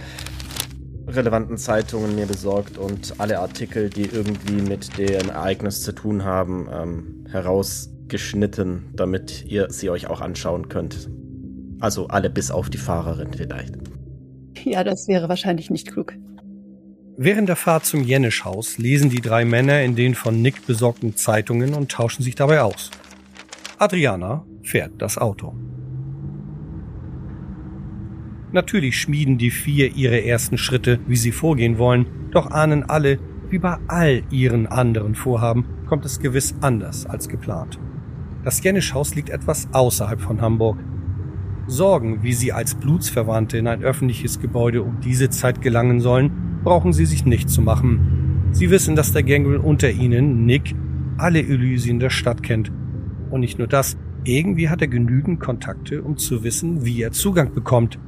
relevanten 1.15 1.57
Zeitungen 1.57 2.15
mir 2.15 2.25
besorgt 2.25 2.77
und 2.77 3.15
alle 3.17 3.39
Artikel, 3.39 3.89
die 3.89 4.05
irgendwie 4.05 4.61
mit 4.61 4.97
dem 4.97 5.29
Ereignis 5.29 5.81
zu 5.81 5.91
tun 5.91 6.23
haben, 6.23 6.67
ähm, 6.71 7.25
herausgeschnitten, 7.29 8.89
damit 8.95 9.45
ihr 9.45 9.69
sie 9.69 9.89
euch 9.89 10.07
auch 10.07 10.21
anschauen 10.21 10.69
könnt. 10.69 11.09
Also 11.79 12.07
alle 12.07 12.29
bis 12.29 12.51
auf 12.51 12.69
die 12.69 12.77
Fahrerin 12.77 13.33
vielleicht. 13.33 13.75
Ja, 14.63 14.83
das 14.83 15.07
wäre 15.07 15.29
wahrscheinlich 15.29 15.69
nicht 15.69 15.91
klug. 15.91 16.13
Während 17.17 17.49
der 17.49 17.55
Fahrt 17.55 17.85
zum 17.85 18.03
Jenisch-Haus 18.03 18.77
lesen 18.77 19.09
die 19.09 19.21
drei 19.21 19.43
Männer 19.43 19.81
in 19.81 19.95
den 19.95 20.15
von 20.15 20.41
Nick 20.41 20.65
besorgten 20.65 21.15
Zeitungen 21.17 21.73
und 21.73 21.91
tauschen 21.91 22.23
sich 22.23 22.35
dabei 22.35 22.61
aus. 22.61 22.91
Adriana 23.77 24.45
fährt 24.63 24.93
das 25.01 25.17
Auto. 25.17 25.53
Natürlich 28.51 28.99
schmieden 28.99 29.37
die 29.37 29.51
vier 29.51 29.95
ihre 29.95 30.25
ersten 30.25 30.57
Schritte, 30.57 30.99
wie 31.07 31.15
sie 31.15 31.31
vorgehen 31.31 31.77
wollen, 31.77 32.07
doch 32.31 32.49
ahnen 32.49 32.83
alle, 32.83 33.19
wie 33.49 33.59
bei 33.59 33.77
all 33.87 34.23
ihren 34.31 34.65
anderen 34.65 35.13
Vorhaben, 35.13 35.65
kommt 35.87 36.05
es 36.05 36.19
gewiss 36.19 36.55
anders 36.61 37.05
als 37.05 37.29
geplant. 37.29 37.79
Das 38.43 38.63
Jenisch-Haus 38.63 39.15
liegt 39.15 39.29
etwas 39.29 39.67
außerhalb 39.71 40.19
von 40.19 40.41
Hamburg. 40.41 40.79
Sorgen, 41.67 42.23
wie 42.23 42.33
sie 42.33 42.51
als 42.51 42.73
Blutsverwandte 42.73 43.57
in 43.57 43.67
ein 43.67 43.83
öffentliches 43.83 44.39
Gebäude 44.39 44.81
um 44.81 44.99
diese 45.01 45.29
Zeit 45.29 45.61
gelangen 45.61 45.99
sollen, 45.99 46.59
brauchen 46.63 46.93
sie 46.93 47.05
sich 47.05 47.25
nicht 47.25 47.49
zu 47.49 47.61
machen. 47.61 48.49
Sie 48.51 48.71
wissen, 48.71 48.95
dass 48.95 49.13
der 49.13 49.23
Gangrel 49.23 49.57
unter 49.57 49.91
ihnen, 49.91 50.45
Nick, 50.45 50.75
alle 51.17 51.39
Elysien 51.39 51.99
der 51.99 52.09
Stadt 52.09 52.41
kennt. 52.41 52.71
Und 53.29 53.41
nicht 53.41 53.59
nur 53.59 53.67
das, 53.67 53.97
irgendwie 54.23 54.69
hat 54.69 54.81
er 54.81 54.87
genügend 54.87 55.39
Kontakte, 55.39 56.01
um 56.01 56.17
zu 56.17 56.43
wissen, 56.43 56.85
wie 56.85 57.01
er 57.01 57.11
Zugang 57.11 57.53
bekommt. 57.53 57.99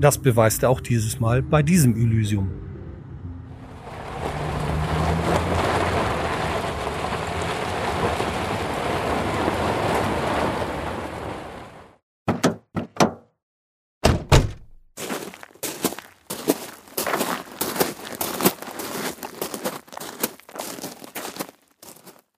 Das 0.00 0.18
beweist 0.18 0.62
er 0.62 0.70
auch 0.70 0.80
dieses 0.80 1.20
Mal 1.20 1.42
bei 1.42 1.62
diesem 1.62 1.96
Elysium. 1.96 2.50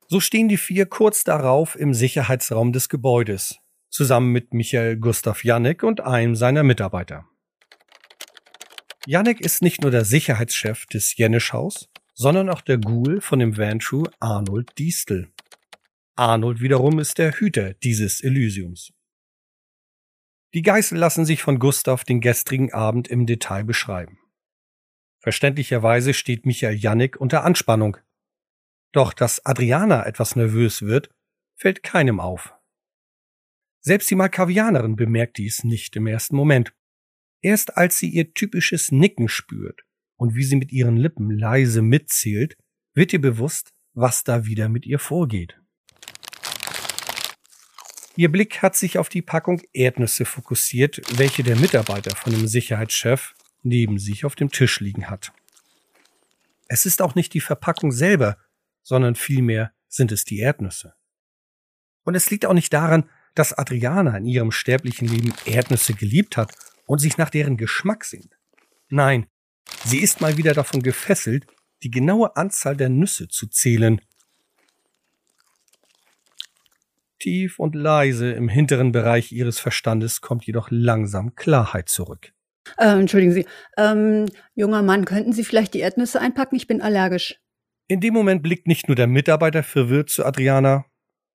So 0.08 0.20
stehen 0.20 0.48
die 0.48 0.56
vier 0.56 0.86
kurz 0.86 1.24
darauf 1.24 1.78
im 1.78 1.92
Sicherheitsraum 1.92 2.72
des 2.72 2.88
Gebäudes, 2.88 3.58
zusammen 3.90 4.30
mit 4.30 4.54
Michael 4.54 4.96
Gustav 4.96 5.44
Janek 5.44 5.82
und 5.82 6.00
einem 6.00 6.36
seiner 6.36 6.62
Mitarbeiter. 6.62 7.26
Janek 9.08 9.40
ist 9.40 9.62
nicht 9.62 9.82
nur 9.82 9.92
der 9.92 10.04
Sicherheitschef 10.04 10.84
des 10.86 11.16
Jenisch-Haus, 11.16 11.88
sondern 12.14 12.50
auch 12.50 12.60
der 12.60 12.78
Ghoul 12.78 13.20
von 13.20 13.38
dem 13.38 13.56
Vantru 13.56 14.04
Arnold 14.18 14.76
Diestel. 14.78 15.30
Arnold 16.16 16.60
wiederum 16.60 16.98
ist 16.98 17.18
der 17.18 17.30
Hüter 17.32 17.74
dieses 17.74 18.20
Elysiums. 18.20 18.92
Die 20.54 20.62
Geißel 20.62 20.98
lassen 20.98 21.24
sich 21.24 21.40
von 21.40 21.60
Gustav 21.60 22.02
den 22.02 22.20
gestrigen 22.20 22.72
Abend 22.72 23.06
im 23.06 23.26
Detail 23.26 23.62
beschreiben. 23.62 24.18
Verständlicherweise 25.20 26.12
steht 26.12 26.44
Michael 26.44 26.74
Jannik 26.74 27.16
unter 27.20 27.44
Anspannung. 27.44 27.98
Doch 28.90 29.12
dass 29.12 29.44
Adriana 29.46 30.04
etwas 30.04 30.34
nervös 30.34 30.82
wird, 30.82 31.10
fällt 31.54 31.84
keinem 31.84 32.18
auf. 32.18 32.54
Selbst 33.80 34.10
die 34.10 34.16
Malkavianerin 34.16 34.96
bemerkt 34.96 35.38
dies 35.38 35.62
nicht 35.62 35.94
im 35.94 36.08
ersten 36.08 36.34
Moment. 36.34 36.75
Erst 37.42 37.76
als 37.76 37.98
sie 37.98 38.08
ihr 38.08 38.32
typisches 38.34 38.90
Nicken 38.92 39.28
spürt 39.28 39.82
und 40.16 40.34
wie 40.34 40.44
sie 40.44 40.56
mit 40.56 40.72
ihren 40.72 40.96
Lippen 40.96 41.30
leise 41.30 41.82
mitzählt, 41.82 42.56
wird 42.94 43.12
ihr 43.12 43.20
bewusst, 43.20 43.72
was 43.92 44.24
da 44.24 44.46
wieder 44.46 44.68
mit 44.68 44.86
ihr 44.86 44.98
vorgeht. 44.98 45.58
Ihr 48.16 48.32
Blick 48.32 48.62
hat 48.62 48.76
sich 48.76 48.96
auf 48.96 49.10
die 49.10 49.20
Packung 49.20 49.60
Erdnüsse 49.74 50.24
fokussiert, 50.24 51.02
welche 51.18 51.42
der 51.42 51.56
Mitarbeiter 51.56 52.16
von 52.16 52.32
dem 52.32 52.46
Sicherheitschef 52.46 53.34
neben 53.62 53.98
sich 53.98 54.24
auf 54.24 54.34
dem 54.34 54.50
Tisch 54.50 54.80
liegen 54.80 55.10
hat. 55.10 55.32
Es 56.68 56.86
ist 56.86 57.02
auch 57.02 57.14
nicht 57.14 57.34
die 57.34 57.40
Verpackung 57.40 57.92
selber, 57.92 58.38
sondern 58.82 59.14
vielmehr 59.16 59.72
sind 59.88 60.12
es 60.12 60.24
die 60.24 60.38
Erdnüsse. 60.38 60.94
Und 62.04 62.14
es 62.14 62.30
liegt 62.30 62.46
auch 62.46 62.54
nicht 62.54 62.72
daran, 62.72 63.10
dass 63.34 63.52
Adriana 63.52 64.16
in 64.16 64.24
ihrem 64.24 64.50
sterblichen 64.50 65.08
Leben 65.08 65.34
Erdnüsse 65.44 65.92
geliebt 65.92 66.38
hat 66.38 66.54
und 66.86 66.98
sich 66.98 67.18
nach 67.18 67.30
deren 67.30 67.56
Geschmack 67.56 68.04
sehnt. 68.04 68.38
Nein, 68.88 69.26
sie 69.84 69.98
ist 69.98 70.20
mal 70.20 70.36
wieder 70.36 70.54
davon 70.54 70.82
gefesselt, 70.82 71.46
die 71.82 71.90
genaue 71.90 72.36
Anzahl 72.36 72.76
der 72.76 72.88
Nüsse 72.88 73.28
zu 73.28 73.46
zählen. 73.48 74.00
Tief 77.18 77.58
und 77.58 77.74
leise 77.74 78.32
im 78.32 78.48
hinteren 78.48 78.92
Bereich 78.92 79.32
ihres 79.32 79.58
Verstandes 79.58 80.20
kommt 80.20 80.46
jedoch 80.46 80.68
langsam 80.70 81.34
Klarheit 81.34 81.88
zurück. 81.88 82.32
Äh, 82.78 82.98
entschuldigen 82.98 83.32
Sie, 83.32 83.46
ähm, 83.76 84.26
junger 84.54 84.82
Mann, 84.82 85.04
könnten 85.04 85.32
Sie 85.32 85.44
vielleicht 85.44 85.74
die 85.74 85.80
Erdnüsse 85.80 86.20
einpacken? 86.20 86.56
Ich 86.56 86.66
bin 86.66 86.80
allergisch. 86.80 87.40
In 87.88 88.00
dem 88.00 88.14
Moment 88.14 88.42
blickt 88.42 88.66
nicht 88.66 88.88
nur 88.88 88.96
der 88.96 89.06
Mitarbeiter 89.06 89.62
verwirrt 89.62 90.10
zu 90.10 90.24
Adriana, 90.24 90.86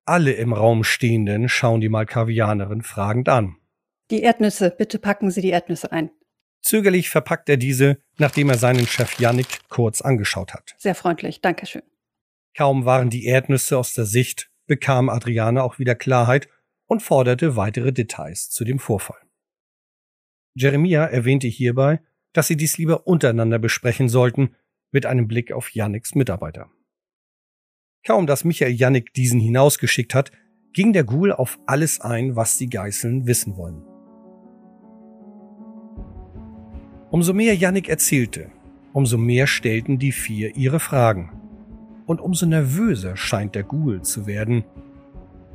alle 0.06 0.34
im 0.34 0.52
Raum 0.52 0.84
Stehenden 0.84 1.48
schauen 1.48 1.80
die 1.80 1.90
Malkavianerin 1.90 2.82
fragend 2.82 3.30
an. 3.30 3.56
Die 4.12 4.24
Erdnüsse, 4.24 4.76
bitte 4.78 5.00
packen 5.00 5.32
Sie 5.32 5.42
die 5.42 5.50
Erdnüsse 5.52 5.92
ein. 5.92 6.12
Zögerlich 6.62 7.10
verpackt 7.10 7.48
er 7.48 7.58
diese, 7.58 7.98
nachdem 8.18 8.50
er 8.50 8.58
seinen 8.58 8.86
Chef 8.86 9.20
Yannick 9.20 9.62
kurz 9.70 10.02
angeschaut 10.02 10.54
hat. 10.54 10.76
Sehr 10.78 10.96
freundlich, 10.96 11.42
Dankeschön. 11.42 11.82
Kaum 12.56 12.84
waren 12.84 13.10
die 13.10 13.26
Erdnüsse 13.26 13.78
aus 13.78 13.94
der 13.94 14.06
Sicht, 14.06 14.52
bekam 14.68 15.10
Adriane 15.10 15.64
auch 15.64 15.80
wieder 15.80 15.96
Klarheit 15.96 16.50
und 16.86 17.02
forderte 17.02 17.56
weitere 17.56 17.94
Details 17.94 18.50
zu 18.50 18.66
dem 18.66 18.80
Vorfall. 18.80 19.20
Jeremia 20.56 21.06
erwähnte 21.06 21.48
hierbei, 21.48 22.02
dass 22.34 22.48
sie 22.48 22.58
dies 22.58 22.78
lieber 22.78 23.08
untereinander 23.08 23.60
besprechen 23.60 24.10
sollten, 24.10 24.56
mit 24.92 25.06
einem 25.06 25.30
Blick 25.30 25.54
auf 25.54 25.72
Yannicks 25.72 26.16
Mitarbeiter. 26.16 26.70
Kaum 28.06 28.28
dass 28.28 28.44
Michael 28.44 28.74
Yannick 28.74 29.14
diesen 29.14 29.40
hinausgeschickt 29.40 30.14
hat, 30.14 30.32
ging 30.74 30.92
der 30.92 31.06
Ghoul 31.06 31.32
auf 31.32 31.60
alles 31.66 32.02
ein, 32.02 32.36
was 32.36 32.58
die 32.58 32.70
Geißeln 32.70 33.26
wissen 33.26 33.56
wollen. 33.56 33.91
Umso 37.12 37.34
mehr 37.34 37.54
Yannick 37.54 37.90
erzählte, 37.90 38.52
umso 38.94 39.18
mehr 39.18 39.46
stellten 39.46 40.00
die 40.00 40.14
vier 40.14 40.56
ihre 40.56 40.80
Fragen. 40.80 41.30
Und 42.06 42.22
umso 42.22 42.46
nervöser 42.46 43.18
scheint 43.18 43.54
der 43.54 43.64
Ghoul 43.64 44.02
zu 44.02 44.28
werden. 44.28 44.64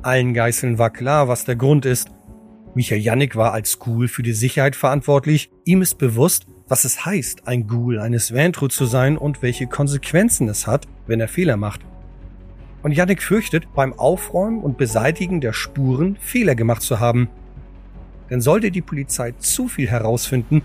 Allen 0.03 0.35
Geißeln 0.35 0.77
war 0.77 0.91
klar, 0.91 1.27
was 1.27 1.45
der 1.45 1.55
Grund 1.55 1.87
ist. 1.87 2.11
Michael 2.75 3.01
Jannik 3.01 3.35
war 3.35 3.53
als 3.53 3.79
Ghoul 3.79 4.07
für 4.07 4.21
die 4.21 4.33
Sicherheit 4.33 4.75
verantwortlich. 4.75 5.49
Ihm 5.65 5.81
ist 5.81 5.97
bewusst, 5.97 6.45
was 6.67 6.85
es 6.85 7.07
heißt, 7.07 7.47
ein 7.47 7.65
Ghoul 7.65 7.97
eines 7.97 8.35
Ventru 8.35 8.67
zu 8.67 8.85
sein 8.85 9.17
und 9.17 9.41
welche 9.41 9.65
Konsequenzen 9.65 10.47
es 10.49 10.67
hat, 10.67 10.87
wenn 11.07 11.19
er 11.19 11.27
Fehler 11.27 11.57
macht. 11.57 11.81
Und 12.83 12.91
Yannick 12.91 13.23
fürchtet, 13.23 13.73
beim 13.73 13.93
Aufräumen 13.93 14.61
und 14.61 14.77
Beseitigen 14.77 15.41
der 15.41 15.53
Spuren 15.53 16.17
Fehler 16.21 16.53
gemacht 16.53 16.83
zu 16.83 16.99
haben. 16.99 17.29
Denn 18.29 18.41
sollte 18.41 18.69
die 18.69 18.83
Polizei 18.83 19.31
zu 19.39 19.67
viel 19.67 19.89
herausfinden, 19.89 20.61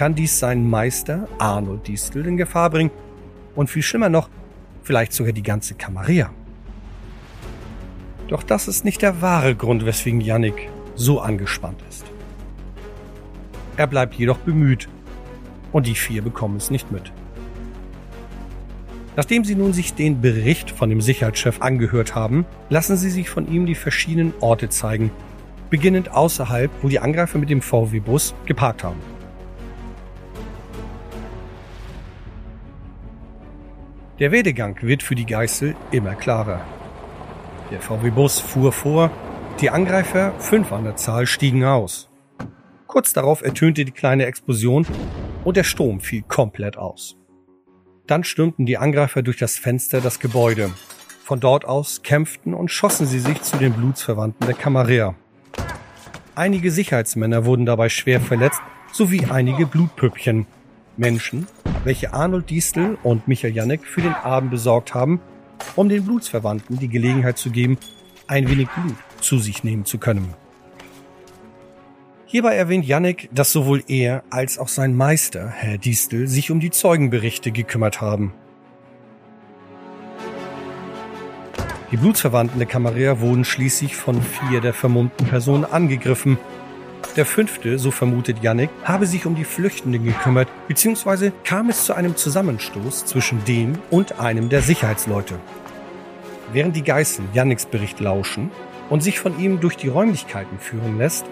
kann 0.00 0.14
dies 0.14 0.38
seinen 0.38 0.70
Meister 0.70 1.28
Arnold 1.38 1.86
Distel 1.86 2.24
in 2.24 2.38
Gefahr 2.38 2.70
bringen 2.70 2.90
und 3.54 3.68
viel 3.68 3.82
schlimmer 3.82 4.08
noch, 4.08 4.30
vielleicht 4.82 5.12
sogar 5.12 5.34
die 5.34 5.42
ganze 5.42 5.74
Kamera. 5.74 6.30
Doch 8.26 8.42
das 8.42 8.66
ist 8.66 8.82
nicht 8.82 9.02
der 9.02 9.20
wahre 9.20 9.54
Grund, 9.54 9.84
weswegen 9.84 10.22
Yannick 10.22 10.70
so 10.94 11.20
angespannt 11.20 11.84
ist. 11.90 12.06
Er 13.76 13.86
bleibt 13.86 14.14
jedoch 14.14 14.38
bemüht 14.38 14.88
und 15.70 15.86
die 15.86 15.94
vier 15.94 16.22
bekommen 16.22 16.56
es 16.56 16.70
nicht 16.70 16.90
mit. 16.90 17.12
Nachdem 19.16 19.44
sie 19.44 19.54
nun 19.54 19.74
sich 19.74 19.92
den 19.92 20.22
Bericht 20.22 20.70
von 20.70 20.88
dem 20.88 21.02
Sicherheitschef 21.02 21.60
angehört 21.60 22.14
haben, 22.14 22.46
lassen 22.70 22.96
sie 22.96 23.10
sich 23.10 23.28
von 23.28 23.52
ihm 23.52 23.66
die 23.66 23.74
verschiedenen 23.74 24.32
Orte 24.40 24.70
zeigen, 24.70 25.10
beginnend 25.68 26.10
außerhalb, 26.10 26.70
wo 26.80 26.88
die 26.88 27.00
Angreifer 27.00 27.36
mit 27.36 27.50
dem 27.50 27.60
VW-Bus 27.60 28.34
geparkt 28.46 28.82
haben. 28.82 29.19
Der 34.20 34.32
Werdegang 34.32 34.76
wird 34.82 35.02
für 35.02 35.14
die 35.14 35.24
Geißel 35.24 35.74
immer 35.92 36.14
klarer. 36.14 36.60
Der 37.70 37.80
VW-Bus 37.80 38.38
fuhr 38.38 38.70
vor, 38.70 39.10
die 39.62 39.70
Angreifer, 39.70 40.34
fünf 40.38 40.72
an 40.72 40.84
der 40.84 40.96
Zahl, 40.96 41.26
stiegen 41.26 41.64
aus. 41.64 42.10
Kurz 42.86 43.14
darauf 43.14 43.40
ertönte 43.40 43.86
die 43.86 43.92
kleine 43.92 44.26
Explosion 44.26 44.86
und 45.42 45.56
der 45.56 45.64
Strom 45.64 46.00
fiel 46.00 46.22
komplett 46.28 46.76
aus. 46.76 47.16
Dann 48.06 48.22
stürmten 48.22 48.66
die 48.66 48.76
Angreifer 48.76 49.22
durch 49.22 49.38
das 49.38 49.56
Fenster 49.56 50.02
das 50.02 50.20
Gebäude. 50.20 50.70
Von 51.24 51.40
dort 51.40 51.64
aus 51.64 52.02
kämpften 52.02 52.52
und 52.52 52.70
schossen 52.70 53.06
sie 53.06 53.20
sich 53.20 53.40
zu 53.40 53.56
den 53.56 53.72
Blutsverwandten 53.72 54.46
der 54.46 54.56
Kamera. 54.56 55.14
Einige 56.34 56.70
Sicherheitsmänner 56.70 57.46
wurden 57.46 57.64
dabei 57.64 57.88
schwer 57.88 58.20
verletzt, 58.20 58.60
sowie 58.92 59.24
einige 59.30 59.64
Blutpüppchen. 59.64 60.46
Menschen, 60.98 61.46
welche 61.84 62.12
Arnold 62.12 62.50
Diestel 62.50 62.98
und 63.02 63.26
Michael 63.28 63.54
Janek 63.54 63.84
für 63.84 64.02
den 64.02 64.14
Abend 64.14 64.50
besorgt 64.50 64.94
haben, 64.94 65.20
um 65.76 65.88
den 65.88 66.04
Blutsverwandten 66.04 66.78
die 66.78 66.88
Gelegenheit 66.88 67.38
zu 67.38 67.50
geben, 67.50 67.78
ein 68.26 68.48
wenig 68.48 68.68
Blut 68.68 68.96
zu 69.20 69.38
sich 69.38 69.64
nehmen 69.64 69.84
zu 69.84 69.98
können. 69.98 70.34
Hierbei 72.26 72.54
erwähnt 72.54 72.86
Janek, 72.86 73.28
dass 73.32 73.50
sowohl 73.50 73.82
er 73.88 74.22
als 74.30 74.58
auch 74.58 74.68
sein 74.68 74.94
Meister, 74.94 75.48
Herr 75.48 75.78
Diestel, 75.78 76.28
sich 76.28 76.50
um 76.52 76.60
die 76.60 76.70
Zeugenberichte 76.70 77.50
gekümmert 77.50 78.00
haben. 78.00 78.32
Die 81.90 81.96
Blutsverwandten 81.96 82.60
der 82.60 82.68
Kamera 82.68 83.20
wurden 83.20 83.44
schließlich 83.44 83.96
von 83.96 84.22
vier 84.22 84.60
der 84.60 84.72
vermummten 84.72 85.26
Personen 85.26 85.64
angegriffen 85.64 86.38
der 87.12 87.26
fünfte, 87.26 87.78
so 87.78 87.90
vermutet 87.90 88.42
Yannick, 88.42 88.70
habe 88.84 89.06
sich 89.06 89.26
um 89.26 89.34
die 89.34 89.44
Flüchtenden 89.44 90.04
gekümmert, 90.04 90.48
beziehungsweise 90.68 91.32
kam 91.44 91.68
es 91.68 91.84
zu 91.84 91.94
einem 91.94 92.16
Zusammenstoß 92.16 93.06
zwischen 93.06 93.44
dem 93.44 93.78
und 93.90 94.20
einem 94.20 94.48
der 94.48 94.62
Sicherheitsleute. 94.62 95.36
Während 96.52 96.74
die 96.76 96.82
Geißel 96.82 97.24
Yannicks 97.32 97.66
Bericht 97.66 98.00
lauschen 98.00 98.50
und 98.88 99.02
sich 99.02 99.20
von 99.20 99.38
ihm 99.38 99.60
durch 99.60 99.76
die 99.76 99.88
Räumlichkeiten 99.88 100.58
führen 100.58 100.98
lässt, 100.98 101.24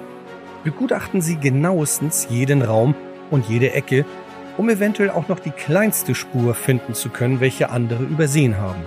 begutachten 0.64 1.20
sie 1.20 1.36
genauestens 1.36 2.28
jeden 2.30 2.62
Raum 2.62 2.94
und 3.30 3.48
jede 3.48 3.72
Ecke, 3.72 4.04
um 4.56 4.68
eventuell 4.68 5.10
auch 5.10 5.28
noch 5.28 5.40
die 5.40 5.50
kleinste 5.50 6.14
Spur 6.14 6.54
finden 6.54 6.94
zu 6.94 7.10
können, 7.10 7.40
welche 7.40 7.70
andere 7.70 8.02
übersehen 8.04 8.58
haben. 8.58 8.82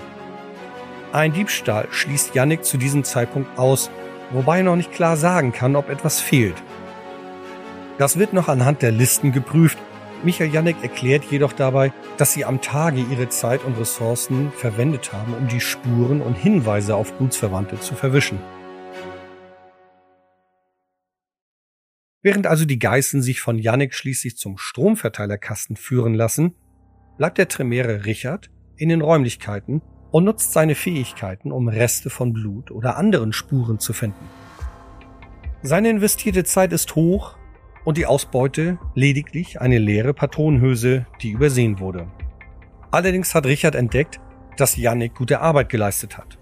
Ein 1.11 1.33
Diebstahl 1.33 1.87
schließt 1.91 2.35
Yannick 2.35 2.63
zu 2.63 2.77
diesem 2.77 3.03
Zeitpunkt 3.03 3.57
aus, 3.57 3.89
wobei 4.31 4.59
er 4.59 4.63
noch 4.63 4.75
nicht 4.75 4.93
klar 4.93 5.17
sagen 5.17 5.51
kann, 5.51 5.75
ob 5.75 5.89
etwas 5.89 6.19
fehlt. 6.21 6.55
Das 8.01 8.17
wird 8.17 8.33
noch 8.33 8.47
anhand 8.47 8.81
der 8.81 8.91
Listen 8.91 9.31
geprüft. 9.31 9.77
Michael 10.23 10.51
Janek 10.51 10.77
erklärt 10.81 11.23
jedoch 11.25 11.53
dabei, 11.53 11.93
dass 12.17 12.33
sie 12.33 12.45
am 12.45 12.59
Tage 12.59 12.99
ihre 12.99 13.29
Zeit 13.29 13.63
und 13.63 13.77
Ressourcen 13.77 14.51
verwendet 14.53 15.13
haben, 15.13 15.35
um 15.35 15.47
die 15.47 15.59
Spuren 15.59 16.19
und 16.19 16.33
Hinweise 16.33 16.95
auf 16.95 17.13
Blutsverwandte 17.13 17.79
zu 17.79 17.93
verwischen. 17.93 18.39
Während 22.23 22.47
also 22.47 22.65
die 22.65 22.79
Geißen 22.79 23.21
sich 23.21 23.39
von 23.39 23.59
Janek 23.59 23.93
schließlich 23.93 24.35
zum 24.35 24.57
Stromverteilerkasten 24.57 25.75
führen 25.75 26.15
lassen, 26.15 26.55
bleibt 27.19 27.37
der 27.37 27.49
Tremere 27.49 28.05
Richard 28.05 28.49
in 28.77 28.89
den 28.89 29.01
Räumlichkeiten 29.01 29.83
und 30.09 30.23
nutzt 30.23 30.53
seine 30.53 30.73
Fähigkeiten, 30.73 31.51
um 31.51 31.67
Reste 31.67 32.09
von 32.09 32.33
Blut 32.33 32.71
oder 32.71 32.97
anderen 32.97 33.31
Spuren 33.31 33.77
zu 33.77 33.93
finden. 33.93 34.27
Seine 35.61 35.91
investierte 35.91 36.43
Zeit 36.43 36.73
ist 36.73 36.95
hoch 36.95 37.37
und 37.83 37.97
die 37.97 38.05
Ausbeute 38.05 38.77
lediglich 38.95 39.59
eine 39.59 39.77
leere 39.77 40.13
Patronenhülse, 40.13 41.05
die 41.21 41.31
übersehen 41.31 41.79
wurde. 41.79 42.07
Allerdings 42.91 43.33
hat 43.33 43.45
Richard 43.45 43.75
entdeckt, 43.75 44.19
dass 44.57 44.75
Yannick 44.77 45.15
gute 45.15 45.39
Arbeit 45.39 45.69
geleistet 45.69 46.17
hat. 46.17 46.37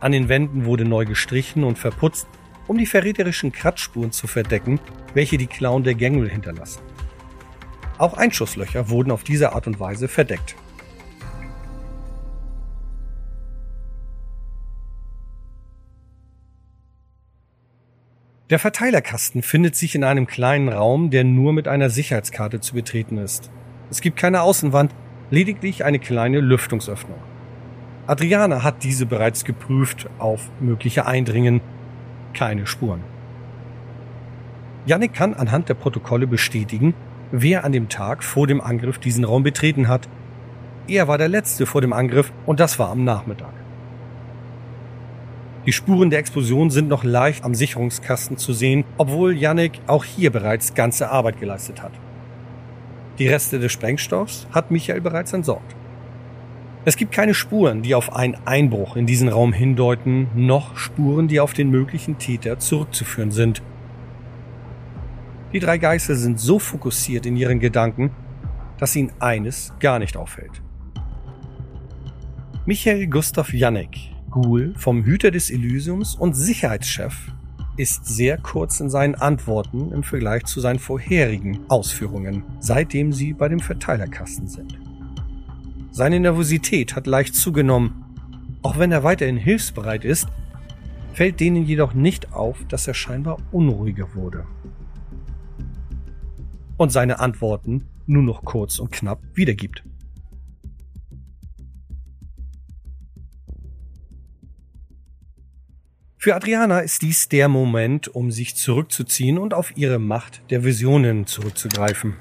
An 0.00 0.12
den 0.12 0.28
Wänden 0.28 0.64
wurde 0.64 0.84
neu 0.84 1.04
gestrichen 1.04 1.64
und 1.64 1.78
verputzt, 1.78 2.26
um 2.66 2.78
die 2.78 2.86
verräterischen 2.86 3.52
Kratzspuren 3.52 4.12
zu 4.12 4.26
verdecken, 4.26 4.80
welche 5.14 5.38
die 5.38 5.46
Klauen 5.46 5.84
der 5.84 5.94
Gängel 5.94 6.28
hinterlassen. 6.28 6.82
Auch 7.98 8.14
Einschusslöcher 8.14 8.90
wurden 8.90 9.10
auf 9.10 9.24
diese 9.24 9.52
Art 9.52 9.66
und 9.66 9.80
Weise 9.80 10.08
verdeckt. 10.08 10.56
Der 18.48 18.60
Verteilerkasten 18.60 19.42
findet 19.42 19.74
sich 19.74 19.96
in 19.96 20.04
einem 20.04 20.28
kleinen 20.28 20.68
Raum, 20.68 21.10
der 21.10 21.24
nur 21.24 21.52
mit 21.52 21.66
einer 21.66 21.90
Sicherheitskarte 21.90 22.60
zu 22.60 22.74
betreten 22.74 23.18
ist. 23.18 23.50
Es 23.90 24.00
gibt 24.00 24.16
keine 24.16 24.42
Außenwand, 24.42 24.94
lediglich 25.30 25.84
eine 25.84 25.98
kleine 25.98 26.38
Lüftungsöffnung. 26.38 27.18
Adriana 28.06 28.62
hat 28.62 28.84
diese 28.84 29.04
bereits 29.04 29.44
geprüft 29.44 30.08
auf 30.20 30.48
mögliche 30.60 31.06
Eindringen. 31.06 31.60
Keine 32.34 32.68
Spuren. 32.68 33.00
Yannick 34.86 35.12
kann 35.12 35.34
anhand 35.34 35.68
der 35.68 35.74
Protokolle 35.74 36.28
bestätigen, 36.28 36.94
wer 37.32 37.64
an 37.64 37.72
dem 37.72 37.88
Tag 37.88 38.22
vor 38.22 38.46
dem 38.46 38.60
Angriff 38.60 39.00
diesen 39.00 39.24
Raum 39.24 39.42
betreten 39.42 39.88
hat. 39.88 40.08
Er 40.86 41.08
war 41.08 41.18
der 41.18 41.28
Letzte 41.28 41.66
vor 41.66 41.80
dem 41.80 41.92
Angriff 41.92 42.32
und 42.46 42.60
das 42.60 42.78
war 42.78 42.90
am 42.90 43.02
Nachmittag. 43.02 43.55
Die 45.66 45.72
Spuren 45.72 46.10
der 46.10 46.20
Explosion 46.20 46.70
sind 46.70 46.88
noch 46.88 47.02
leicht 47.02 47.42
am 47.42 47.52
Sicherungskasten 47.52 48.36
zu 48.36 48.52
sehen, 48.52 48.84
obwohl 48.98 49.36
Yannick 49.36 49.80
auch 49.88 50.04
hier 50.04 50.30
bereits 50.30 50.74
ganze 50.74 51.10
Arbeit 51.10 51.40
geleistet 51.40 51.82
hat. 51.82 51.90
Die 53.18 53.26
Reste 53.26 53.58
des 53.58 53.72
Sprengstoffs 53.72 54.46
hat 54.52 54.70
Michael 54.70 55.00
bereits 55.00 55.32
entsorgt. 55.32 55.74
Es 56.84 56.96
gibt 56.96 57.10
keine 57.10 57.34
Spuren, 57.34 57.82
die 57.82 57.96
auf 57.96 58.14
einen 58.14 58.36
Einbruch 58.44 58.94
in 58.94 59.06
diesen 59.06 59.28
Raum 59.28 59.52
hindeuten, 59.52 60.28
noch 60.36 60.76
Spuren, 60.76 61.26
die 61.26 61.40
auf 61.40 61.52
den 61.52 61.68
möglichen 61.68 62.18
Täter 62.18 62.60
zurückzuführen 62.60 63.32
sind. 63.32 63.60
Die 65.52 65.58
drei 65.58 65.78
Geißel 65.78 66.14
sind 66.14 66.38
so 66.38 66.60
fokussiert 66.60 67.26
in 67.26 67.34
ihren 67.34 67.58
Gedanken, 67.58 68.12
dass 68.78 68.94
ihnen 68.94 69.10
eines 69.18 69.74
gar 69.80 69.98
nicht 69.98 70.16
auffällt. 70.16 70.62
Michael 72.66 73.08
Gustav 73.08 73.52
Janek 73.52 74.15
Ghoul 74.36 74.74
vom 74.76 75.02
Hüter 75.02 75.30
des 75.30 75.50
Elysiums 75.50 76.14
und 76.14 76.34
Sicherheitschef 76.34 77.32
ist 77.78 78.04
sehr 78.04 78.36
kurz 78.36 78.80
in 78.80 78.90
seinen 78.90 79.14
Antworten 79.14 79.92
im 79.92 80.02
Vergleich 80.02 80.44
zu 80.44 80.60
seinen 80.60 80.78
vorherigen 80.78 81.60
Ausführungen, 81.68 82.44
seitdem 82.60 83.14
sie 83.14 83.32
bei 83.32 83.48
dem 83.48 83.60
Verteilerkasten 83.60 84.46
sind. 84.46 84.78
Seine 85.90 86.20
Nervosität 86.20 86.94
hat 86.94 87.06
leicht 87.06 87.34
zugenommen. 87.34 88.04
Auch 88.60 88.78
wenn 88.78 88.92
er 88.92 89.02
weiterhin 89.02 89.38
hilfsbereit 89.38 90.04
ist, 90.04 90.28
fällt 91.14 91.40
denen 91.40 91.64
jedoch 91.64 91.94
nicht 91.94 92.34
auf, 92.34 92.62
dass 92.68 92.86
er 92.86 92.94
scheinbar 92.94 93.38
unruhiger 93.52 94.14
wurde. 94.14 94.46
Und 96.76 96.92
seine 96.92 97.20
Antworten 97.20 97.86
nur 98.04 98.22
noch 98.22 98.44
kurz 98.44 98.80
und 98.80 98.92
knapp 98.92 99.22
wiedergibt. 99.32 99.82
Für 106.18 106.34
Adriana 106.34 106.80
ist 106.80 107.02
dies 107.02 107.28
der 107.28 107.46
Moment, 107.48 108.08
um 108.08 108.30
sich 108.30 108.56
zurückzuziehen 108.56 109.36
und 109.36 109.52
auf 109.52 109.76
ihre 109.76 109.98
Macht 109.98 110.40
der 110.50 110.64
Visionen 110.64 111.26
zurückzugreifen. 111.26 112.14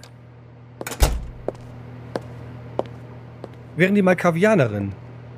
Während 3.77 3.97
die 3.97 4.01
Malkavianerin 4.01 4.91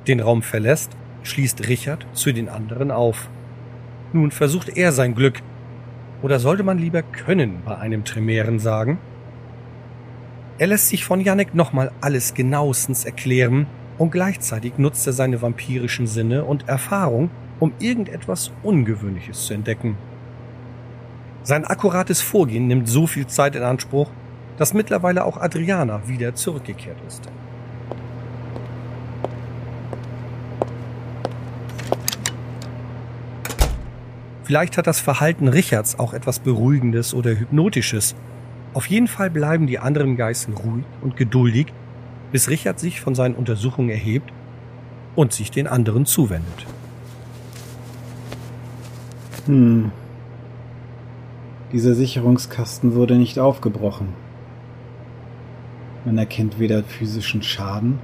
den 0.08 0.18
Raum 0.20 0.42
verlässt, 0.42 0.90
schließt 1.22 1.68
Richard 1.68 2.04
zu 2.14 2.32
den 2.32 2.48
anderen 2.48 2.90
auf. 2.90 3.30
Nun 4.12 4.32
versucht 4.32 4.76
er 4.76 4.90
sein 4.90 5.14
Glück. 5.14 5.40
Oder 6.22 6.40
sollte 6.40 6.64
man 6.64 6.78
lieber 6.78 7.02
können 7.02 7.62
bei 7.64 7.78
einem 7.78 8.04
Tremären 8.04 8.58
sagen? 8.58 8.98
Er 10.58 10.66
lässt 10.66 10.88
sich 10.88 11.04
von 11.04 11.20
Janek 11.20 11.54
nochmal 11.54 11.92
alles 12.00 12.34
genauestens 12.34 13.04
erklären 13.04 13.68
und 13.98 14.10
gleichzeitig 14.10 14.78
nutzt 14.78 15.06
er 15.06 15.12
seine 15.12 15.40
vampirischen 15.40 16.08
Sinne 16.08 16.44
und 16.44 16.68
Erfahrung, 16.68 17.30
um 17.60 17.72
irgendetwas 17.78 18.50
Ungewöhnliches 18.62 19.46
zu 19.46 19.54
entdecken. 19.54 19.96
Sein 21.42 21.64
akkurates 21.64 22.20
Vorgehen 22.20 22.66
nimmt 22.66 22.88
so 22.88 23.06
viel 23.06 23.26
Zeit 23.26 23.56
in 23.56 23.62
Anspruch, 23.62 24.10
dass 24.58 24.74
mittlerweile 24.74 25.24
auch 25.24 25.36
Adriana 25.38 26.06
wieder 26.06 26.34
zurückgekehrt 26.34 26.98
ist. 27.06 27.22
Vielleicht 34.48 34.78
hat 34.78 34.86
das 34.86 34.98
Verhalten 34.98 35.46
Richards 35.46 35.98
auch 35.98 36.14
etwas 36.14 36.38
Beruhigendes 36.38 37.12
oder 37.12 37.38
Hypnotisches. 37.38 38.14
Auf 38.72 38.86
jeden 38.86 39.06
Fall 39.06 39.28
bleiben 39.28 39.66
die 39.66 39.78
anderen 39.78 40.16
Geißen 40.16 40.54
ruhig 40.54 40.84
und 41.02 41.16
geduldig, 41.16 41.66
bis 42.32 42.48
Richard 42.48 42.80
sich 42.80 43.00
von 43.00 43.14
seinen 43.14 43.34
Untersuchungen 43.34 43.90
erhebt 43.90 44.32
und 45.16 45.34
sich 45.34 45.50
den 45.50 45.66
anderen 45.66 46.06
zuwendet. 46.06 46.66
Hm. 49.48 49.92
Dieser 51.72 51.94
Sicherungskasten 51.94 52.94
wurde 52.94 53.16
nicht 53.16 53.38
aufgebrochen. 53.38 54.08
Man 56.04 56.18
erkennt 56.18 56.58
weder 56.58 56.84
physischen 56.84 57.42
Schaden, 57.42 57.98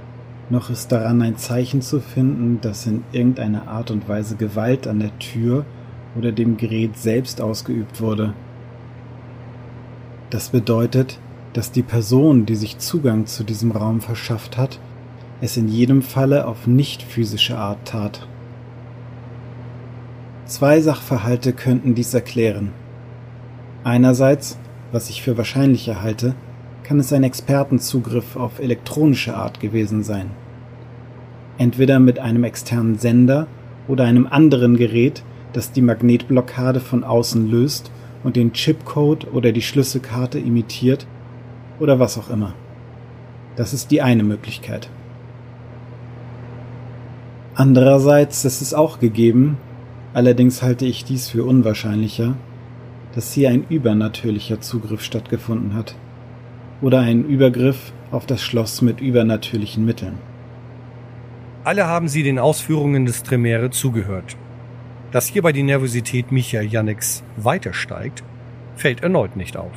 noch 0.49 0.71
ist 0.71 0.91
daran 0.91 1.21
ein 1.21 1.37
Zeichen 1.37 1.83
zu 1.83 1.99
finden, 1.99 2.61
dass 2.61 2.87
in 2.87 3.03
irgendeiner 3.11 3.67
Art 3.67 3.91
und 3.91 4.09
Weise 4.09 4.35
Gewalt 4.37 4.87
an 4.87 4.99
der 4.99 5.17
Tür 5.19 5.65
oder 6.17 6.31
dem 6.31 6.57
Gerät 6.57 6.97
selbst 6.97 7.39
ausgeübt 7.41 8.01
wurde. 8.01 8.33
Das 10.31 10.49
bedeutet, 10.49 11.19
dass 11.53 11.71
die 11.71 11.83
Person, 11.83 12.47
die 12.47 12.55
sich 12.55 12.79
Zugang 12.79 13.27
zu 13.27 13.43
diesem 13.43 13.71
Raum 13.71 14.01
verschafft 14.01 14.57
hat, 14.57 14.79
es 15.41 15.57
in 15.57 15.67
jedem 15.67 16.01
Falle 16.01 16.47
auf 16.47 16.65
nicht 16.65 17.03
physische 17.03 17.55
Art 17.55 17.85
tat. 17.85 18.27
Zwei 20.45 20.79
Sachverhalte 20.79 21.53
könnten 21.53 21.95
dies 21.95 22.13
erklären. 22.13 22.71
Einerseits, 23.83 24.59
was 24.91 25.09
ich 25.09 25.23
für 25.23 25.37
wahrscheinlicher 25.39 26.03
halte, 26.03 26.35
kann 26.83 26.99
es 26.99 27.11
ein 27.11 27.23
Expertenzugriff 27.23 28.35
auf 28.35 28.59
elektronische 28.59 29.35
Art 29.35 29.59
gewesen 29.59 30.03
sein. 30.03 30.29
Entweder 31.57 31.99
mit 31.99 32.19
einem 32.19 32.43
externen 32.43 32.99
Sender 32.99 33.47
oder 33.87 34.03
einem 34.03 34.27
anderen 34.27 34.77
Gerät, 34.77 35.23
das 35.53 35.71
die 35.71 35.81
Magnetblockade 35.81 36.79
von 36.79 37.03
außen 37.03 37.49
löst 37.49 37.89
und 38.23 38.35
den 38.35 38.53
Chipcode 38.53 39.33
oder 39.33 39.51
die 39.51 39.63
Schlüsselkarte 39.63 40.37
imitiert 40.37 41.07
oder 41.79 41.99
was 41.99 42.19
auch 42.19 42.29
immer. 42.29 42.53
Das 43.55 43.73
ist 43.73 43.89
die 43.89 44.03
eine 44.03 44.23
Möglichkeit. 44.23 44.89
Andererseits 47.55 48.45
ist 48.45 48.61
es 48.61 48.75
auch 48.75 48.99
gegeben, 48.99 49.57
allerdings 50.15 50.63
halte 50.63 50.85
ich 50.85 51.03
dies 51.03 51.29
für 51.29 51.43
unwahrscheinlicher, 51.43 52.35
dass 53.13 53.33
hier 53.33 53.49
ein 53.49 53.65
übernatürlicher 53.67 54.61
Zugriff 54.61 55.03
stattgefunden 55.03 55.75
hat 55.75 55.95
oder 56.81 57.01
ein 57.01 57.25
Übergriff 57.25 57.91
auf 58.11 58.25
das 58.25 58.41
Schloss 58.41 58.81
mit 58.81 59.01
übernatürlichen 59.01 59.85
Mitteln. 59.85 60.17
Alle 61.65 61.87
haben 61.87 62.07
sie 62.07 62.23
den 62.23 62.39
Ausführungen 62.39 63.05
des 63.05 63.23
Tremere 63.23 63.71
zugehört. 63.71 64.37
Dass 65.11 65.27
hierbei 65.27 65.51
die 65.51 65.63
Nervosität 65.63 66.31
Michael 66.31 66.67
Janeks 66.67 67.23
weiter 67.35 67.73
steigt, 67.73 68.23
fällt 68.75 69.03
erneut 69.03 69.35
nicht 69.35 69.57
auf. 69.57 69.75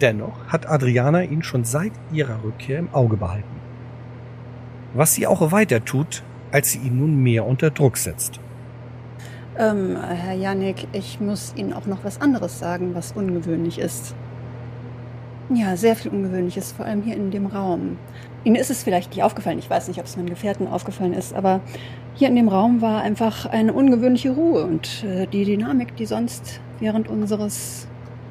Dennoch 0.00 0.46
hat 0.48 0.68
Adriana 0.68 1.22
ihn 1.22 1.44
schon 1.44 1.64
seit 1.64 1.92
ihrer 2.12 2.42
Rückkehr 2.42 2.80
im 2.80 2.92
Auge 2.92 3.16
behalten. 3.16 3.60
Was 4.94 5.14
sie 5.14 5.28
auch 5.28 5.52
weiter 5.52 5.84
tut, 5.84 6.24
als 6.50 6.72
sie 6.72 6.78
ihn 6.78 6.98
nun 6.98 7.22
mehr 7.22 7.46
unter 7.46 7.70
Druck 7.70 7.96
setzt. 7.96 8.40
Ähm, 9.58 9.98
Herr 10.02 10.34
Janik, 10.34 10.88
ich 10.92 11.20
muss 11.20 11.52
Ihnen 11.56 11.74
auch 11.74 11.84
noch 11.84 12.04
was 12.04 12.20
anderes 12.20 12.58
sagen, 12.58 12.94
was 12.94 13.12
ungewöhnlich 13.12 13.78
ist. 13.78 14.14
Ja, 15.52 15.76
sehr 15.76 15.94
viel 15.94 16.10
Ungewöhnliches, 16.10 16.72
vor 16.72 16.86
allem 16.86 17.02
hier 17.02 17.16
in 17.16 17.30
dem 17.30 17.46
Raum. 17.46 17.98
Ihnen 18.44 18.56
ist 18.56 18.70
es 18.70 18.82
vielleicht 18.82 19.10
nicht 19.10 19.22
aufgefallen, 19.22 19.58
ich 19.58 19.68
weiß 19.68 19.88
nicht, 19.88 20.00
ob 20.00 20.06
es 20.06 20.16
meinen 20.16 20.30
Gefährten 20.30 20.66
aufgefallen 20.66 21.12
ist, 21.12 21.34
aber 21.34 21.60
hier 22.14 22.28
in 22.28 22.36
dem 22.36 22.48
Raum 22.48 22.80
war 22.80 23.02
einfach 23.02 23.44
eine 23.44 23.74
ungewöhnliche 23.74 24.30
Ruhe 24.30 24.64
und 24.64 25.04
äh, 25.04 25.26
die 25.26 25.44
Dynamik, 25.44 25.96
die 25.96 26.06
sonst 26.06 26.60
während 26.80 27.08
unseres 27.08 27.86